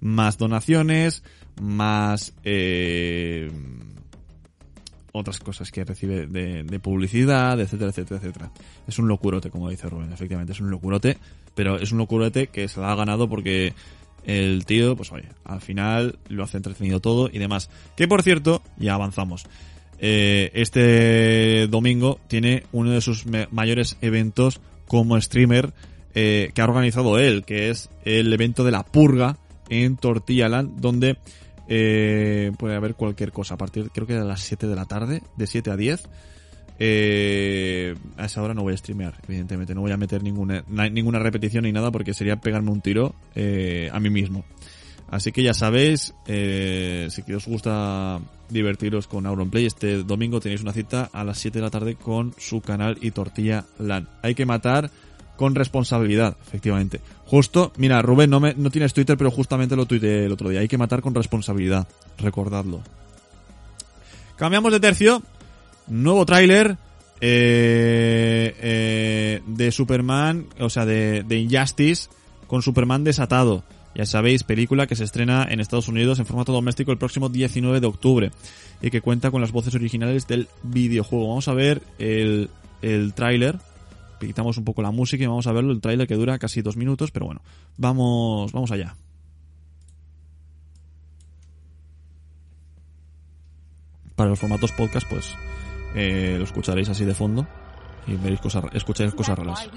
[0.01, 1.23] Más donaciones,
[1.61, 3.51] más eh,
[5.13, 8.51] otras cosas que recibe de, de, publicidad, etcétera, etcétera, etcétera.
[8.87, 11.19] Es un locurote, como dice Rubén, efectivamente, es un locurote,
[11.55, 13.75] pero es un locurote que se lo ha ganado porque
[14.25, 17.71] el tío, pues oye, al final lo hace entretenido todo y demás.
[17.97, 19.47] Que por cierto, ya avanzamos.
[19.99, 25.73] Eh, este domingo tiene uno de sus mayores eventos como streamer
[26.15, 30.81] eh, que ha organizado él, que es el evento de la purga en Tortilla Land,
[30.81, 31.17] donde
[31.69, 35.23] eh, puede haber cualquier cosa a partir, creo que de las 7 de la tarde,
[35.37, 36.03] de 7 a 10.
[36.83, 41.65] A esa hora no voy a streamear, evidentemente, no voy a meter ninguna, ninguna repetición
[41.65, 44.45] ni nada porque sería pegarme un tiro a mí mismo.
[45.13, 48.19] Así que ya sabéis, eh, si os gusta
[48.49, 52.35] divertiros con Auronplay, este domingo tenéis una cita a las 7 de la tarde con
[52.39, 54.09] su canal y Tortilla LAN.
[54.23, 54.91] Hay que matar
[55.37, 57.03] con responsabilidad, efectivamente.
[57.27, 60.61] Justo, mira, Rubén, no, me, no tienes Twitter, pero justamente lo tuiteé el otro día.
[60.61, 62.81] Hay que matar con responsabilidad, recordadlo.
[64.37, 65.23] Cambiamos de tercio.
[65.89, 66.77] Nuevo tráiler
[67.21, 72.09] eh, eh, de Superman, o sea, de, de Injustice,
[72.47, 73.65] con Superman desatado.
[73.95, 77.81] Ya sabéis, película que se estrena en Estados Unidos en formato doméstico el próximo 19
[77.81, 78.31] de octubre
[78.81, 81.29] y que cuenta con las voces originales del videojuego.
[81.29, 83.59] Vamos a ver el, el tráiler.
[84.19, 85.73] Quitamos un poco la música y vamos a verlo.
[85.73, 87.43] El tráiler que dura casi dos minutos, pero bueno,
[87.77, 88.97] vamos, vamos allá.
[94.17, 95.35] Para los formatos podcast, pues
[95.95, 97.47] eh, lo escucharéis así de fondo
[98.07, 99.69] y veréis cosas, escucharéis cosas raras.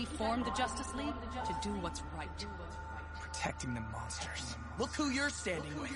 [3.45, 4.55] protecting the monsters.
[4.79, 5.91] Look who you're standing with.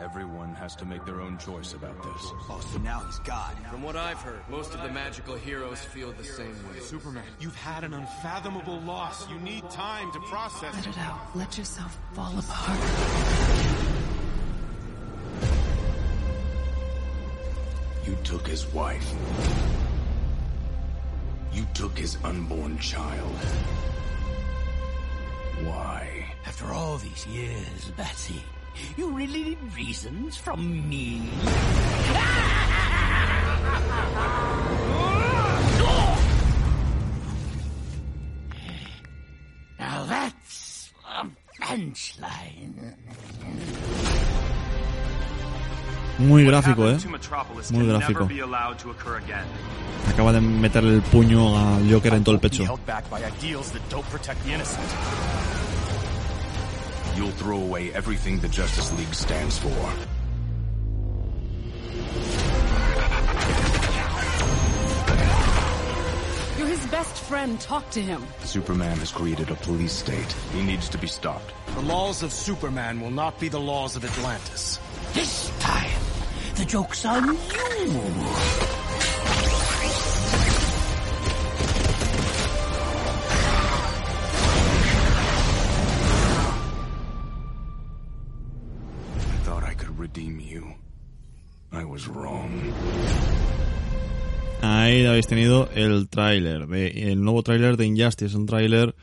[0.00, 2.32] Everyone has to make their own choice about this.
[2.48, 3.54] Oh, so now he's God.
[3.70, 6.80] From what I've heard, most of the magical heroes feel the same way.
[6.80, 9.28] Superman, you've had an unfathomable loss.
[9.28, 11.20] You need time to process Let it out.
[11.34, 14.11] Let yourself fall apart.
[18.04, 19.14] You took his wife.
[21.52, 23.36] You took his unborn child.
[25.62, 26.26] Why?
[26.44, 28.42] After all these years, Betsy,
[28.96, 31.22] you really need reasons from me?
[39.78, 41.26] Now that's a
[41.60, 42.94] punchline.
[46.22, 46.98] Muy gráfico, ¿eh?
[47.70, 48.28] Muy gráfico.
[50.08, 52.64] Acaba de meterle el puño al Joker en todo el pecho.
[57.14, 59.70] You'll throw away everything the Justice League stands for.
[66.58, 67.60] You're his best friend.
[67.60, 68.22] Talk to him.
[68.44, 70.34] Superman has created a police state.
[70.54, 71.52] He needs to be stopped.
[71.74, 74.80] The laws of Superman will not be the laws of Atlantis.
[75.12, 75.90] This time,
[76.62, 77.34] the joke's on you.
[89.30, 90.74] I thought I could redeem you.
[91.72, 92.50] I was wrong.
[94.62, 98.94] Ahí habéis tenido el tráiler, de- el nuevo tráiler de Injustice, un tráiler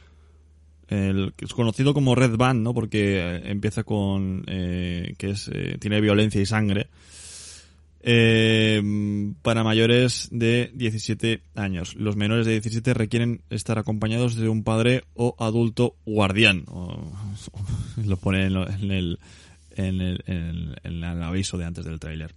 [0.88, 2.74] el, que es conocido como Red Band, ¿no?
[2.74, 6.88] Porque eh, empieza con eh, que es eh, tiene violencia y sangre
[8.01, 8.81] eh,
[9.41, 11.95] para mayores de 17 años.
[11.95, 16.65] Los menores de 17 requieren estar acompañados de un padre o adulto guardián.
[18.05, 19.19] Lo pone en, el,
[19.75, 22.33] en, el, en el- aviso de antes del tráiler.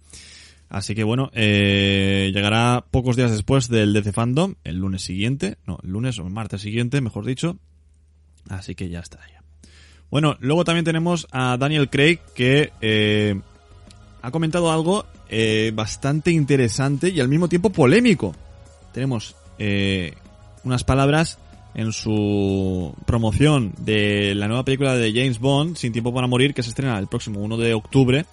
[0.69, 5.77] Así que bueno, eh, llegará pocos días después del DC Fandom, el lunes siguiente, no,
[5.83, 7.57] el lunes o martes siguiente, mejor dicho.
[8.49, 9.43] Así que ya está ya.
[10.09, 13.39] Bueno, luego también tenemos a Daniel Craig que eh,
[14.21, 15.05] ha comentado algo
[15.35, 18.35] eh, bastante interesante y al mismo tiempo polémico.
[18.91, 20.13] Tenemos eh,
[20.63, 21.39] unas palabras
[21.73, 26.61] en su promoción de la nueva película de James Bond, Sin Tiempo para Morir, que
[26.61, 28.25] se estrena el próximo 1 de octubre.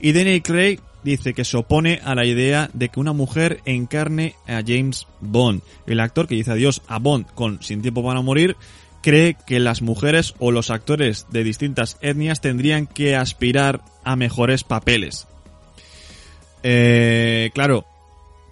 [0.00, 4.34] Y Daniel Craig dice que se opone a la idea de que una mujer encarne
[4.46, 5.62] a James Bond.
[5.86, 8.54] El actor que dice adiós a Bond con Sin Tiempo para Morir
[9.00, 14.62] cree que las mujeres o los actores de distintas etnias tendrían que aspirar a mejores
[14.62, 15.26] papeles.
[16.70, 17.86] Eh, claro,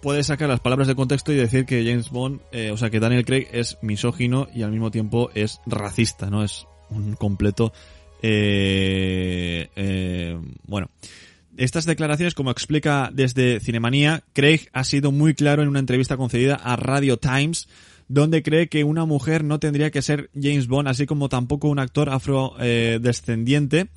[0.00, 2.98] puede sacar las palabras de contexto y decir que James Bond, eh, o sea, que
[2.98, 6.42] Daniel Craig es misógino y al mismo tiempo es racista, ¿no?
[6.42, 7.74] Es un completo,
[8.22, 10.88] eh, eh, bueno.
[11.58, 16.54] Estas declaraciones, como explica desde Cinemanía, Craig ha sido muy claro en una entrevista concedida
[16.54, 17.68] a Radio Times,
[18.08, 21.80] donde cree que una mujer no tendría que ser James Bond, así como tampoco un
[21.80, 23.88] actor afrodescendiente,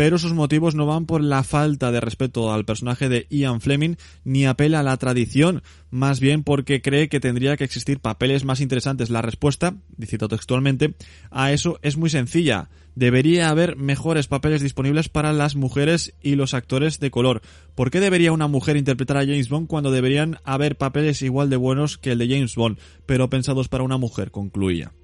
[0.00, 3.96] pero sus motivos no van por la falta de respeto al personaje de Ian Fleming
[4.24, 8.62] ni apela a la tradición, más bien porque cree que tendría que existir papeles más
[8.62, 9.10] interesantes.
[9.10, 10.94] La respuesta, cito textualmente,
[11.30, 12.70] a eso es muy sencilla.
[12.94, 17.42] Debería haber mejores papeles disponibles para las mujeres y los actores de color.
[17.74, 21.56] ¿Por qué debería una mujer interpretar a James Bond cuando deberían haber papeles igual de
[21.56, 24.30] buenos que el de James Bond, pero pensados para una mujer?
[24.30, 24.94] concluía.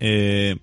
[0.00, 0.56] Eh,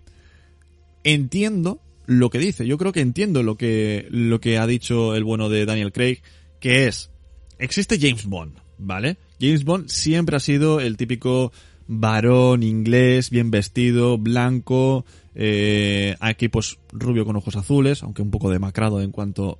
[1.05, 1.79] entiendo
[2.19, 2.65] lo que dice.
[2.65, 6.21] Yo creo que entiendo lo que, lo que ha dicho el bueno de Daniel Craig,
[6.59, 7.11] que es,
[7.59, 9.17] existe James Bond, ¿vale?
[9.39, 11.51] James Bond siempre ha sido el típico
[11.87, 15.05] varón inglés, bien vestido, blanco,
[15.35, 19.59] eh, aquí pues rubio con ojos azules, aunque un poco demacrado en cuanto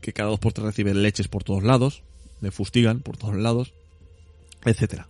[0.00, 2.02] que cada dos por tres recibe leches por todos lados,
[2.40, 3.72] le fustigan por todos lados,
[4.64, 5.08] etcétera.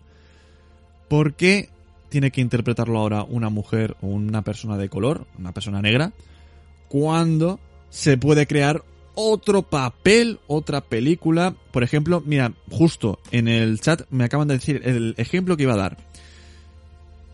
[1.08, 1.70] ¿Por qué
[2.08, 6.12] tiene que interpretarlo ahora una mujer o una persona de color, una persona negra,
[6.88, 7.60] cuando
[7.90, 8.84] se puede crear
[9.14, 11.54] otro papel, otra película?
[11.70, 15.74] Por ejemplo, mira, justo en el chat me acaban de decir el ejemplo que iba
[15.74, 15.96] a dar.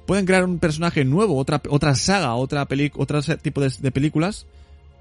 [0.07, 4.47] Pueden crear un personaje nuevo, otra, otra saga, otra peli, otro tipo de, películas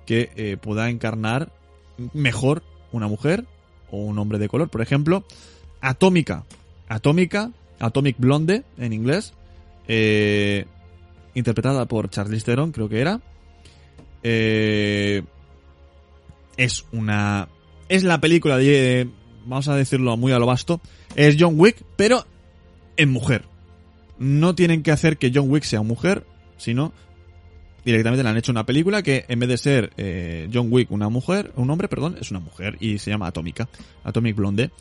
[0.06, 1.52] que eh, pueda encarnar
[2.14, 3.46] mejor una mujer
[3.92, 4.70] o un hombre de color.
[4.70, 5.26] Por ejemplo,
[5.82, 6.46] Atómica.
[6.88, 9.34] Atómica, Atomic Blonde en inglés,
[9.88, 10.66] eh,
[11.34, 13.22] interpretada por Charlize Theron, creo que era.
[14.24, 15.24] Eh,
[16.58, 17.50] es una...
[17.90, 19.10] Es la película de...
[19.46, 20.82] Vamos a decirlo muy a lo vasto.
[21.16, 22.26] Es John Wick, pero
[22.98, 23.44] en mujer.
[24.18, 26.26] No tienen que hacer que John Wick sea mujer,
[26.58, 26.94] sino
[27.84, 31.10] directamente le han hecho una película que en vez de ser eh, John Wick una
[31.10, 33.68] mujer, un hombre, perdón, es una mujer y se llama Atómica,
[34.04, 34.72] Atomic Blonde,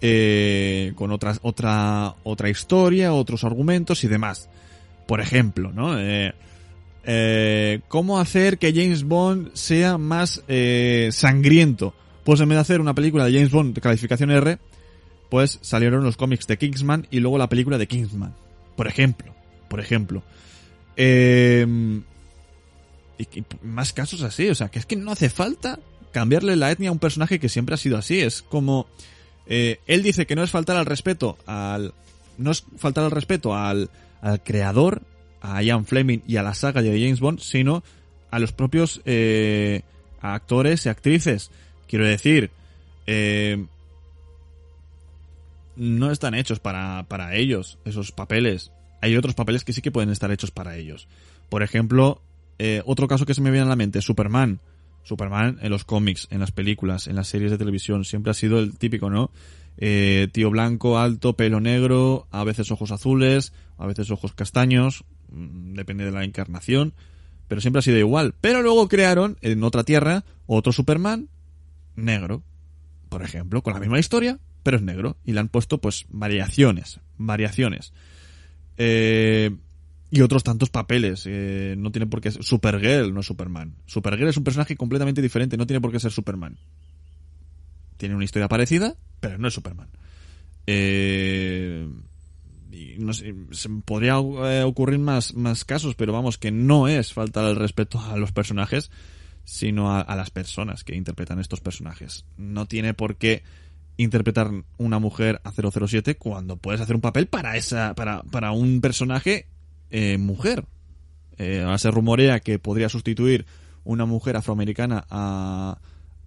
[0.00, 4.48] eh, con otras, otra, otra historia, otros argumentos y demás.
[5.06, 5.98] Por ejemplo, ¿no?
[5.98, 6.34] Eh,
[7.04, 11.94] eh, ¿Cómo hacer que James Bond sea más eh, sangriento?
[12.24, 14.58] Pues en vez de hacer una película de James Bond de calificación R,
[15.28, 18.34] pues salieron los cómics de Kingsman y luego la película de Kingsman.
[18.76, 19.34] Por ejemplo,
[19.68, 20.22] por ejemplo.
[20.96, 21.66] Eh,
[23.18, 25.78] y, y más casos así, o sea, que es que no hace falta
[26.12, 28.20] cambiarle la etnia a un personaje que siempre ha sido así.
[28.20, 28.86] Es como
[29.46, 31.94] eh, él dice que no es faltar al respeto al
[32.38, 33.90] no es faltar al respeto al,
[34.20, 35.02] al creador,
[35.42, 37.82] a Ian Fleming y a la saga de James Bond, sino
[38.30, 39.82] a los propios eh,
[40.20, 41.50] actores y actrices.
[41.88, 42.50] Quiero decir,
[43.06, 43.66] eh,
[45.76, 48.70] no están hechos para, para ellos, esos papeles.
[49.00, 51.08] Hay otros papeles que sí que pueden estar hechos para ellos.
[51.48, 52.22] Por ejemplo,
[52.58, 54.60] eh, otro caso que se me viene a la mente, Superman.
[55.02, 58.60] Superman en los cómics, en las películas, en las series de televisión, siempre ha sido
[58.60, 59.32] el típico, ¿no?
[59.76, 66.12] Tío blanco, alto, pelo negro, a veces ojos azules, a veces ojos castaños, depende de
[66.12, 66.94] la encarnación,
[67.48, 68.34] pero siempre ha sido igual.
[68.40, 71.28] Pero luego crearon en otra tierra otro Superman
[71.96, 72.42] negro,
[73.08, 77.00] por ejemplo, con la misma historia, pero es negro, y le han puesto pues variaciones,
[77.18, 77.92] variaciones.
[78.76, 79.50] Eh,
[80.10, 81.24] y otros tantos papeles.
[81.26, 83.74] Eh, no tiene por qué ser Supergirl, no Superman.
[83.86, 86.58] Supergirl es un personaje completamente diferente, no tiene por qué ser Superman.
[87.96, 89.88] Tiene una historia parecida, pero no es Superman.
[90.66, 91.88] Eh,
[92.98, 93.34] no sé,
[93.84, 98.16] podría eh, ocurrir más, más casos, pero vamos, que no es faltar el respeto a
[98.16, 98.90] los personajes,
[99.44, 102.24] sino a, a las personas que interpretan estos personajes.
[102.36, 103.42] No tiene por qué
[103.96, 108.80] interpretar una mujer a 007 cuando puedes hacer un papel para esa para, para un
[108.80, 109.46] personaje
[109.90, 110.64] eh, mujer.
[111.38, 113.46] Eh, ahora se rumorea que podría sustituir
[113.84, 115.78] una mujer afroamericana a,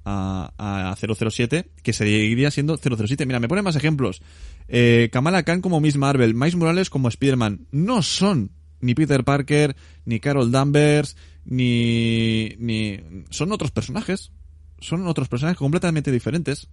[0.03, 3.25] a, a 007, que seguiría siendo 007.
[3.25, 4.21] Mira, me ponen más ejemplos.
[4.67, 7.67] Eh, Kamala Khan como Miss Marvel, Miles Morales como Spider-Man.
[7.71, 8.51] No son
[8.81, 12.99] ni Peter Parker, ni Carol Danvers, ni, ni...
[13.29, 14.31] Son otros personajes.
[14.79, 16.67] Son otros personajes completamente diferentes.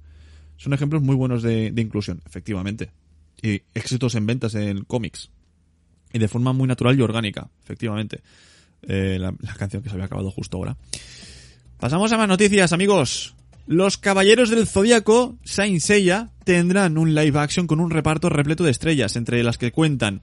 [0.56, 2.90] Son ejemplos muy buenos de, inclusión, efectivamente.
[3.40, 5.30] Y éxitos en ventas en cómics
[6.12, 8.20] y de forma muy natural y orgánica, efectivamente.
[8.82, 10.76] Eh, la, la, canción que se había acabado justo ahora.
[11.78, 13.34] Pasamos a más noticias, amigos.
[13.66, 18.72] Los Caballeros del Zodíaco, Saint Seiya, tendrán un live action con un reparto repleto de
[18.72, 20.20] estrellas, entre las que cuentan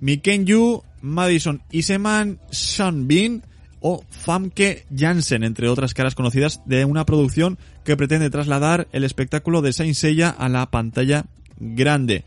[0.00, 3.42] Mikenyu, Madison Iseman, Sean Bean
[3.80, 9.62] o Famke Janssen, entre otras caras conocidas de una producción que pretende trasladar el espectáculo
[9.62, 11.26] de Saint Seiya a la pantalla
[11.58, 12.24] grande.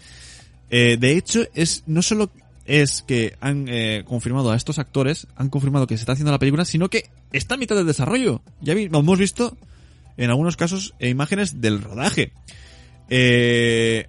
[0.70, 2.30] Eh, de hecho, es no solo
[2.66, 6.38] es que han eh, confirmado a estos actores, han confirmado que se está haciendo la
[6.38, 8.44] película, sino que está a mitad del desarrollo.
[8.62, 9.58] Ya hemos visto
[10.20, 12.34] en algunos casos eh, imágenes del rodaje.
[13.10, 14.08] Eh,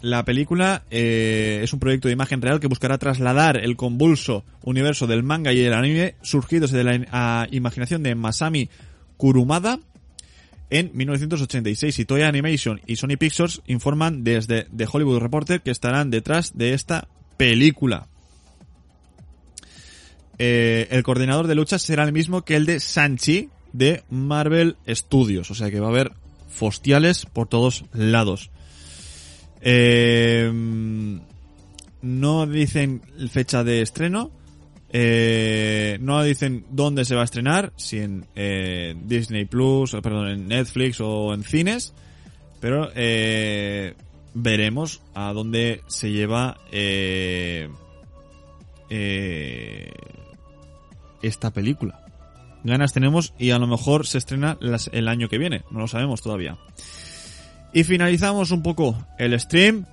[0.00, 5.06] la película eh, es un proyecto de imagen real que buscará trasladar el convulso universo
[5.06, 8.68] del manga y el anime surgidos de la imaginación de Masami
[9.16, 9.78] Kurumada
[10.70, 16.10] en 1986 y Toei Animation y Sony Pictures informan desde The Hollywood Reporter que estarán
[16.10, 18.08] detrás de esta película.
[20.38, 25.50] Eh, el coordinador de lucha será el mismo que el de Sanchi de Marvel Studios,
[25.50, 26.12] o sea que va a haber
[26.48, 28.50] fostiales por todos lados.
[29.60, 30.50] Eh,
[32.02, 34.30] no dicen fecha de estreno,
[34.94, 40.48] eh, no dicen dónde se va a estrenar, si en eh, Disney Plus, perdón, en
[40.48, 41.94] Netflix o en cines,
[42.60, 43.94] pero eh,
[44.34, 46.58] veremos a dónde se lleva
[51.22, 52.01] esta película.
[52.64, 54.58] Ganas tenemos y a lo mejor se estrena
[54.92, 56.58] el año que viene, no lo sabemos todavía.
[57.72, 59.86] Y finalizamos un poco el stream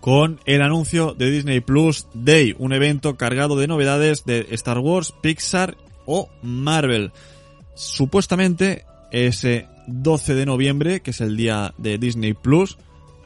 [0.00, 5.14] con el anuncio de Disney Plus Day, un evento cargado de novedades de Star Wars,
[5.22, 5.76] Pixar
[6.06, 7.12] o Marvel.
[7.74, 12.78] Supuestamente ese 12 de noviembre, que es el día de Disney Plus,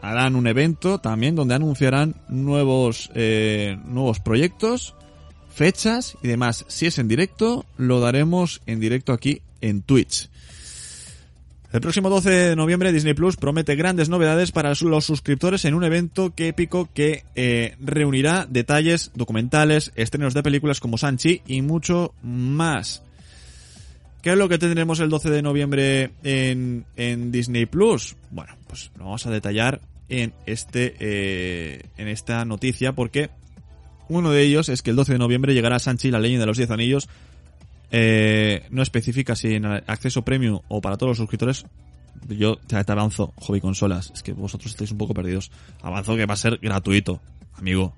[0.02, 4.94] harán un evento también donde anunciarán nuevos, eh, nuevos proyectos,
[5.57, 6.66] fechas y demás.
[6.68, 10.28] Si es en directo, lo daremos en directo aquí en Twitch.
[11.72, 15.82] El próximo 12 de noviembre Disney Plus promete grandes novedades para los suscriptores en un
[15.82, 22.14] evento que épico que eh, reunirá detalles, documentales, estrenos de películas como Sanchi y mucho
[22.22, 23.02] más.
[24.22, 28.16] ¿Qué es lo que tendremos el 12 de noviembre en, en Disney Plus?
[28.30, 33.30] Bueno, pues lo vamos a detallar en este eh, en esta noticia porque
[34.09, 36.57] uno de ellos es que el 12 de noviembre llegará Sanchi la leyenda de los
[36.57, 37.09] 10 anillos
[37.90, 41.66] eh, no especifica si en acceso premium o para todos los suscriptores.
[42.28, 45.50] Yo te, avanzo hobby consolas es que vosotros estáis un poco perdidos.
[45.82, 47.20] Avanzo que va a ser gratuito
[47.54, 47.94] amigo.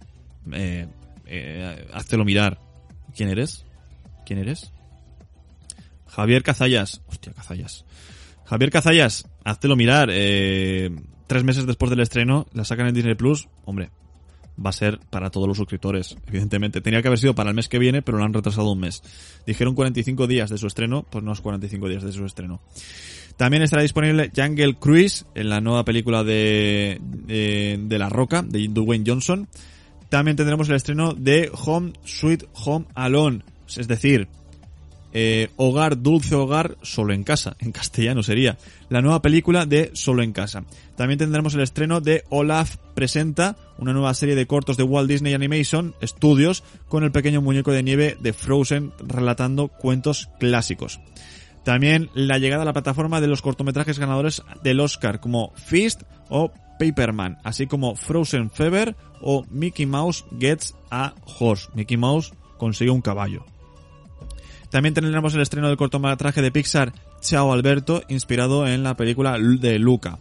[0.53, 0.87] Eh,
[1.27, 1.87] eh,
[2.25, 2.59] mirar.
[3.17, 3.65] ¿quién eres?
[4.27, 4.73] ¿quién eres?
[6.07, 7.03] Javier Cazallas.
[7.07, 7.85] Hostia Cazallas.
[8.45, 10.11] Javier Cazallas háztelo mirar.
[10.13, 10.91] Eh,
[11.27, 13.91] tres meses después del estreno, la sacan en Disney Plus, hombre,
[14.65, 16.81] va a ser para todos los suscriptores, evidentemente.
[16.81, 19.03] Tenía que haber sido para el mes que viene, pero lo han retrasado un mes.
[19.47, 22.61] Dijeron 45 días de su estreno, pues no es 45 días de su estreno.
[23.37, 29.05] También estará disponible Jungle Cruise, en la nueva película de, de, La Roca, de Dwayne
[29.07, 29.49] Johnson.
[30.09, 33.43] También tendremos el estreno de Home Sweet Home Alone,
[33.77, 34.27] es decir,
[35.13, 38.59] eh, Hogar, Dulce Hogar, Solo en Casa, en castellano sería.
[38.89, 40.65] La nueva película de Solo en Casa.
[40.97, 45.35] También tendremos el estreno de Olaf Presenta, una nueva serie de cortos de Walt Disney
[45.35, 51.01] Animation Studios con el pequeño muñeco de nieve de Frozen relatando cuentos clásicos.
[51.65, 56.51] También la llegada a la plataforma de los cortometrajes ganadores del Oscar como Fist o
[56.79, 61.69] Paperman, así como Frozen Fever o Mickey Mouse Gets a Horse.
[61.75, 63.45] Mickey Mouse consigue un caballo.
[64.71, 69.79] También tendremos el estreno del cortometraje de Pixar Chao Alberto, inspirado en la película de
[69.79, 70.19] Luca.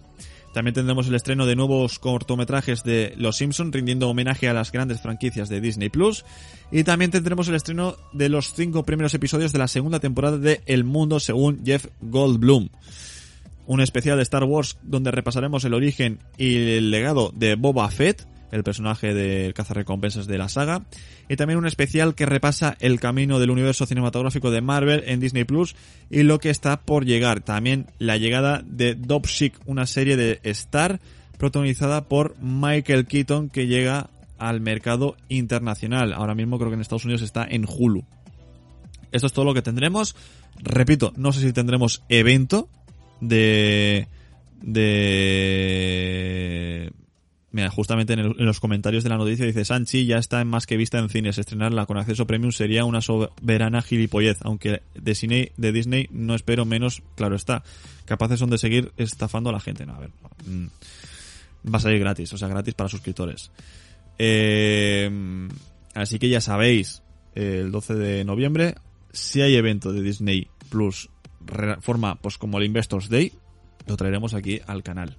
[0.54, 5.02] También tendremos el estreno de nuevos cortometrajes de Los Simpson, rindiendo homenaje a las grandes
[5.02, 6.26] franquicias de Disney Plus.
[6.72, 10.62] Y también tendremos el estreno de los cinco primeros episodios de la segunda temporada de
[10.66, 12.70] El Mundo según Jeff Goldblum.
[13.68, 18.26] Un especial de Star Wars donde repasaremos el origen y el legado de Boba Fett,
[18.52, 20.86] el personaje del cazarrecompensas de la saga,
[21.30, 25.44] y también un especial que repasa el camino del universo cinematográfico de Marvel en Disney
[25.44, 25.76] Plus
[26.10, 27.42] y lo que está por llegar.
[27.42, 31.00] También la llegada de Dopsic, una serie de Star
[31.38, 36.14] protagonizada por Michael Keaton que llega al mercado internacional.
[36.14, 38.04] Ahora mismo creo que en Estados Unidos está en Hulu.
[39.12, 40.16] Esto es todo lo que tendremos.
[40.62, 42.68] Repito, no sé si tendremos evento
[43.22, 44.08] de
[44.62, 45.32] de
[47.58, 50.78] Mira, justamente en, los comentarios de la noticia dice Sanchi ya está en más que
[50.78, 51.40] vista en cines.
[51.40, 56.66] Estrenarla con acceso premium sería una soberana gilipollez, aunque de, Disney, de Disney no espero
[56.66, 57.64] menos, claro está.
[58.06, 59.88] Capaces son de seguir estafando a la gente.
[59.88, 60.12] No, a ver,
[60.46, 60.68] mm,
[61.74, 63.50] va a salir gratis, o sea, gratis para suscriptores.
[64.20, 65.10] Eh,
[65.96, 67.02] así que ya sabéis,
[67.34, 68.76] el 12 de noviembre,
[69.14, 71.10] si hay evento de Disney Plus,
[71.82, 73.34] forma pues como el Investors Day,
[73.88, 75.18] lo traeremos aquí al canal.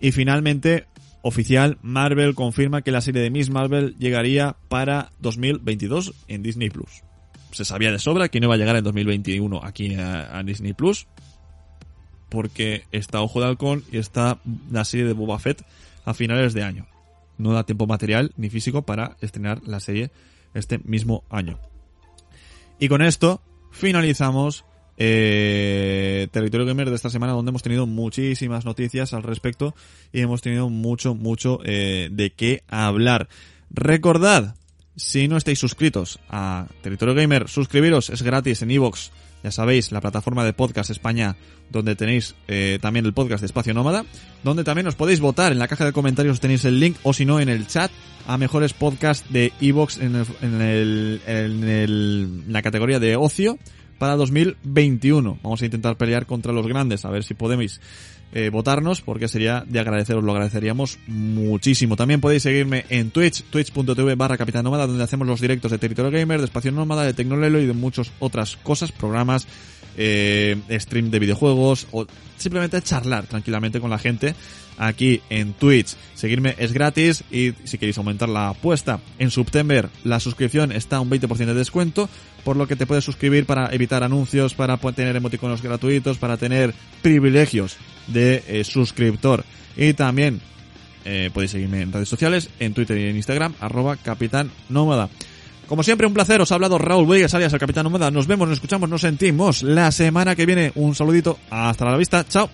[0.00, 0.86] Y finalmente,
[1.24, 7.02] oficial, Marvel confirma que la serie de Miss Marvel llegaría para 2022 en Disney Plus.
[7.50, 11.06] Se sabía de sobra que no iba a llegar en 2021 aquí a, Disney Plus.
[12.28, 14.38] Porque está Ojo de Halcón y está
[14.70, 15.64] la serie de Boba Fett
[16.04, 16.86] a finales de año.
[17.38, 20.10] No da tiempo material ni físico para estrenar la serie
[20.52, 21.58] este mismo año.
[22.78, 24.66] Y con esto finalizamos
[24.96, 29.74] eh, Territorio Gamer de esta semana donde hemos tenido muchísimas noticias al respecto
[30.12, 33.28] y hemos tenido mucho, mucho eh, de qué hablar.
[33.70, 34.54] Recordad,
[34.96, 39.10] si no estáis suscritos a Territorio Gamer, suscribiros, es gratis en iVoox.
[39.42, 41.36] Ya sabéis, la plataforma de podcast España,
[41.70, 44.06] donde tenéis eh, también el podcast de Espacio Nómada,
[44.42, 45.52] donde también os podéis votar.
[45.52, 47.90] En la caja de comentarios tenéis el link, o si no, en el chat,
[48.26, 53.58] a mejores podcasts de iVoox en, el, en, el, en el- la categoría de ocio
[53.98, 55.38] para 2021.
[55.42, 57.80] Vamos a intentar pelear contra los grandes, a ver si podéis
[58.36, 61.94] eh, votarnos, porque sería de agradeceros, lo agradeceríamos muchísimo.
[61.94, 66.10] También podéis seguirme en Twitch, twitch.tv barra Capitán Nómada, donde hacemos los directos de Territorio
[66.10, 69.46] Gamer, de Espacio Nómada, de Tecnolelo y de muchas otras cosas, programas,
[69.96, 74.34] eh, stream de videojuegos, o simplemente charlar tranquilamente con la gente
[74.78, 75.94] aquí en Twitch.
[76.14, 81.00] Seguirme es gratis y si queréis aumentar la apuesta en September, la suscripción está a
[81.00, 82.08] un 20% de descuento,
[82.44, 86.74] por lo que te puedes suscribir para evitar anuncios, para tener emoticonos gratuitos, para tener
[87.02, 87.76] privilegios
[88.08, 89.44] de eh, suscriptor.
[89.76, 90.40] Y también
[91.04, 95.08] eh, podéis seguirme en redes sociales, en Twitter y en Instagram, arroba Capitán Nómada.
[95.68, 96.40] Como siempre, un placer.
[96.40, 98.10] Os ha hablado Raúl Vegas, alias el Capitán Nómada.
[98.10, 100.72] Nos vemos, nos escuchamos, nos sentimos la semana que viene.
[100.74, 101.38] Un saludito.
[101.50, 102.24] Hasta la vista.
[102.24, 102.50] Chao.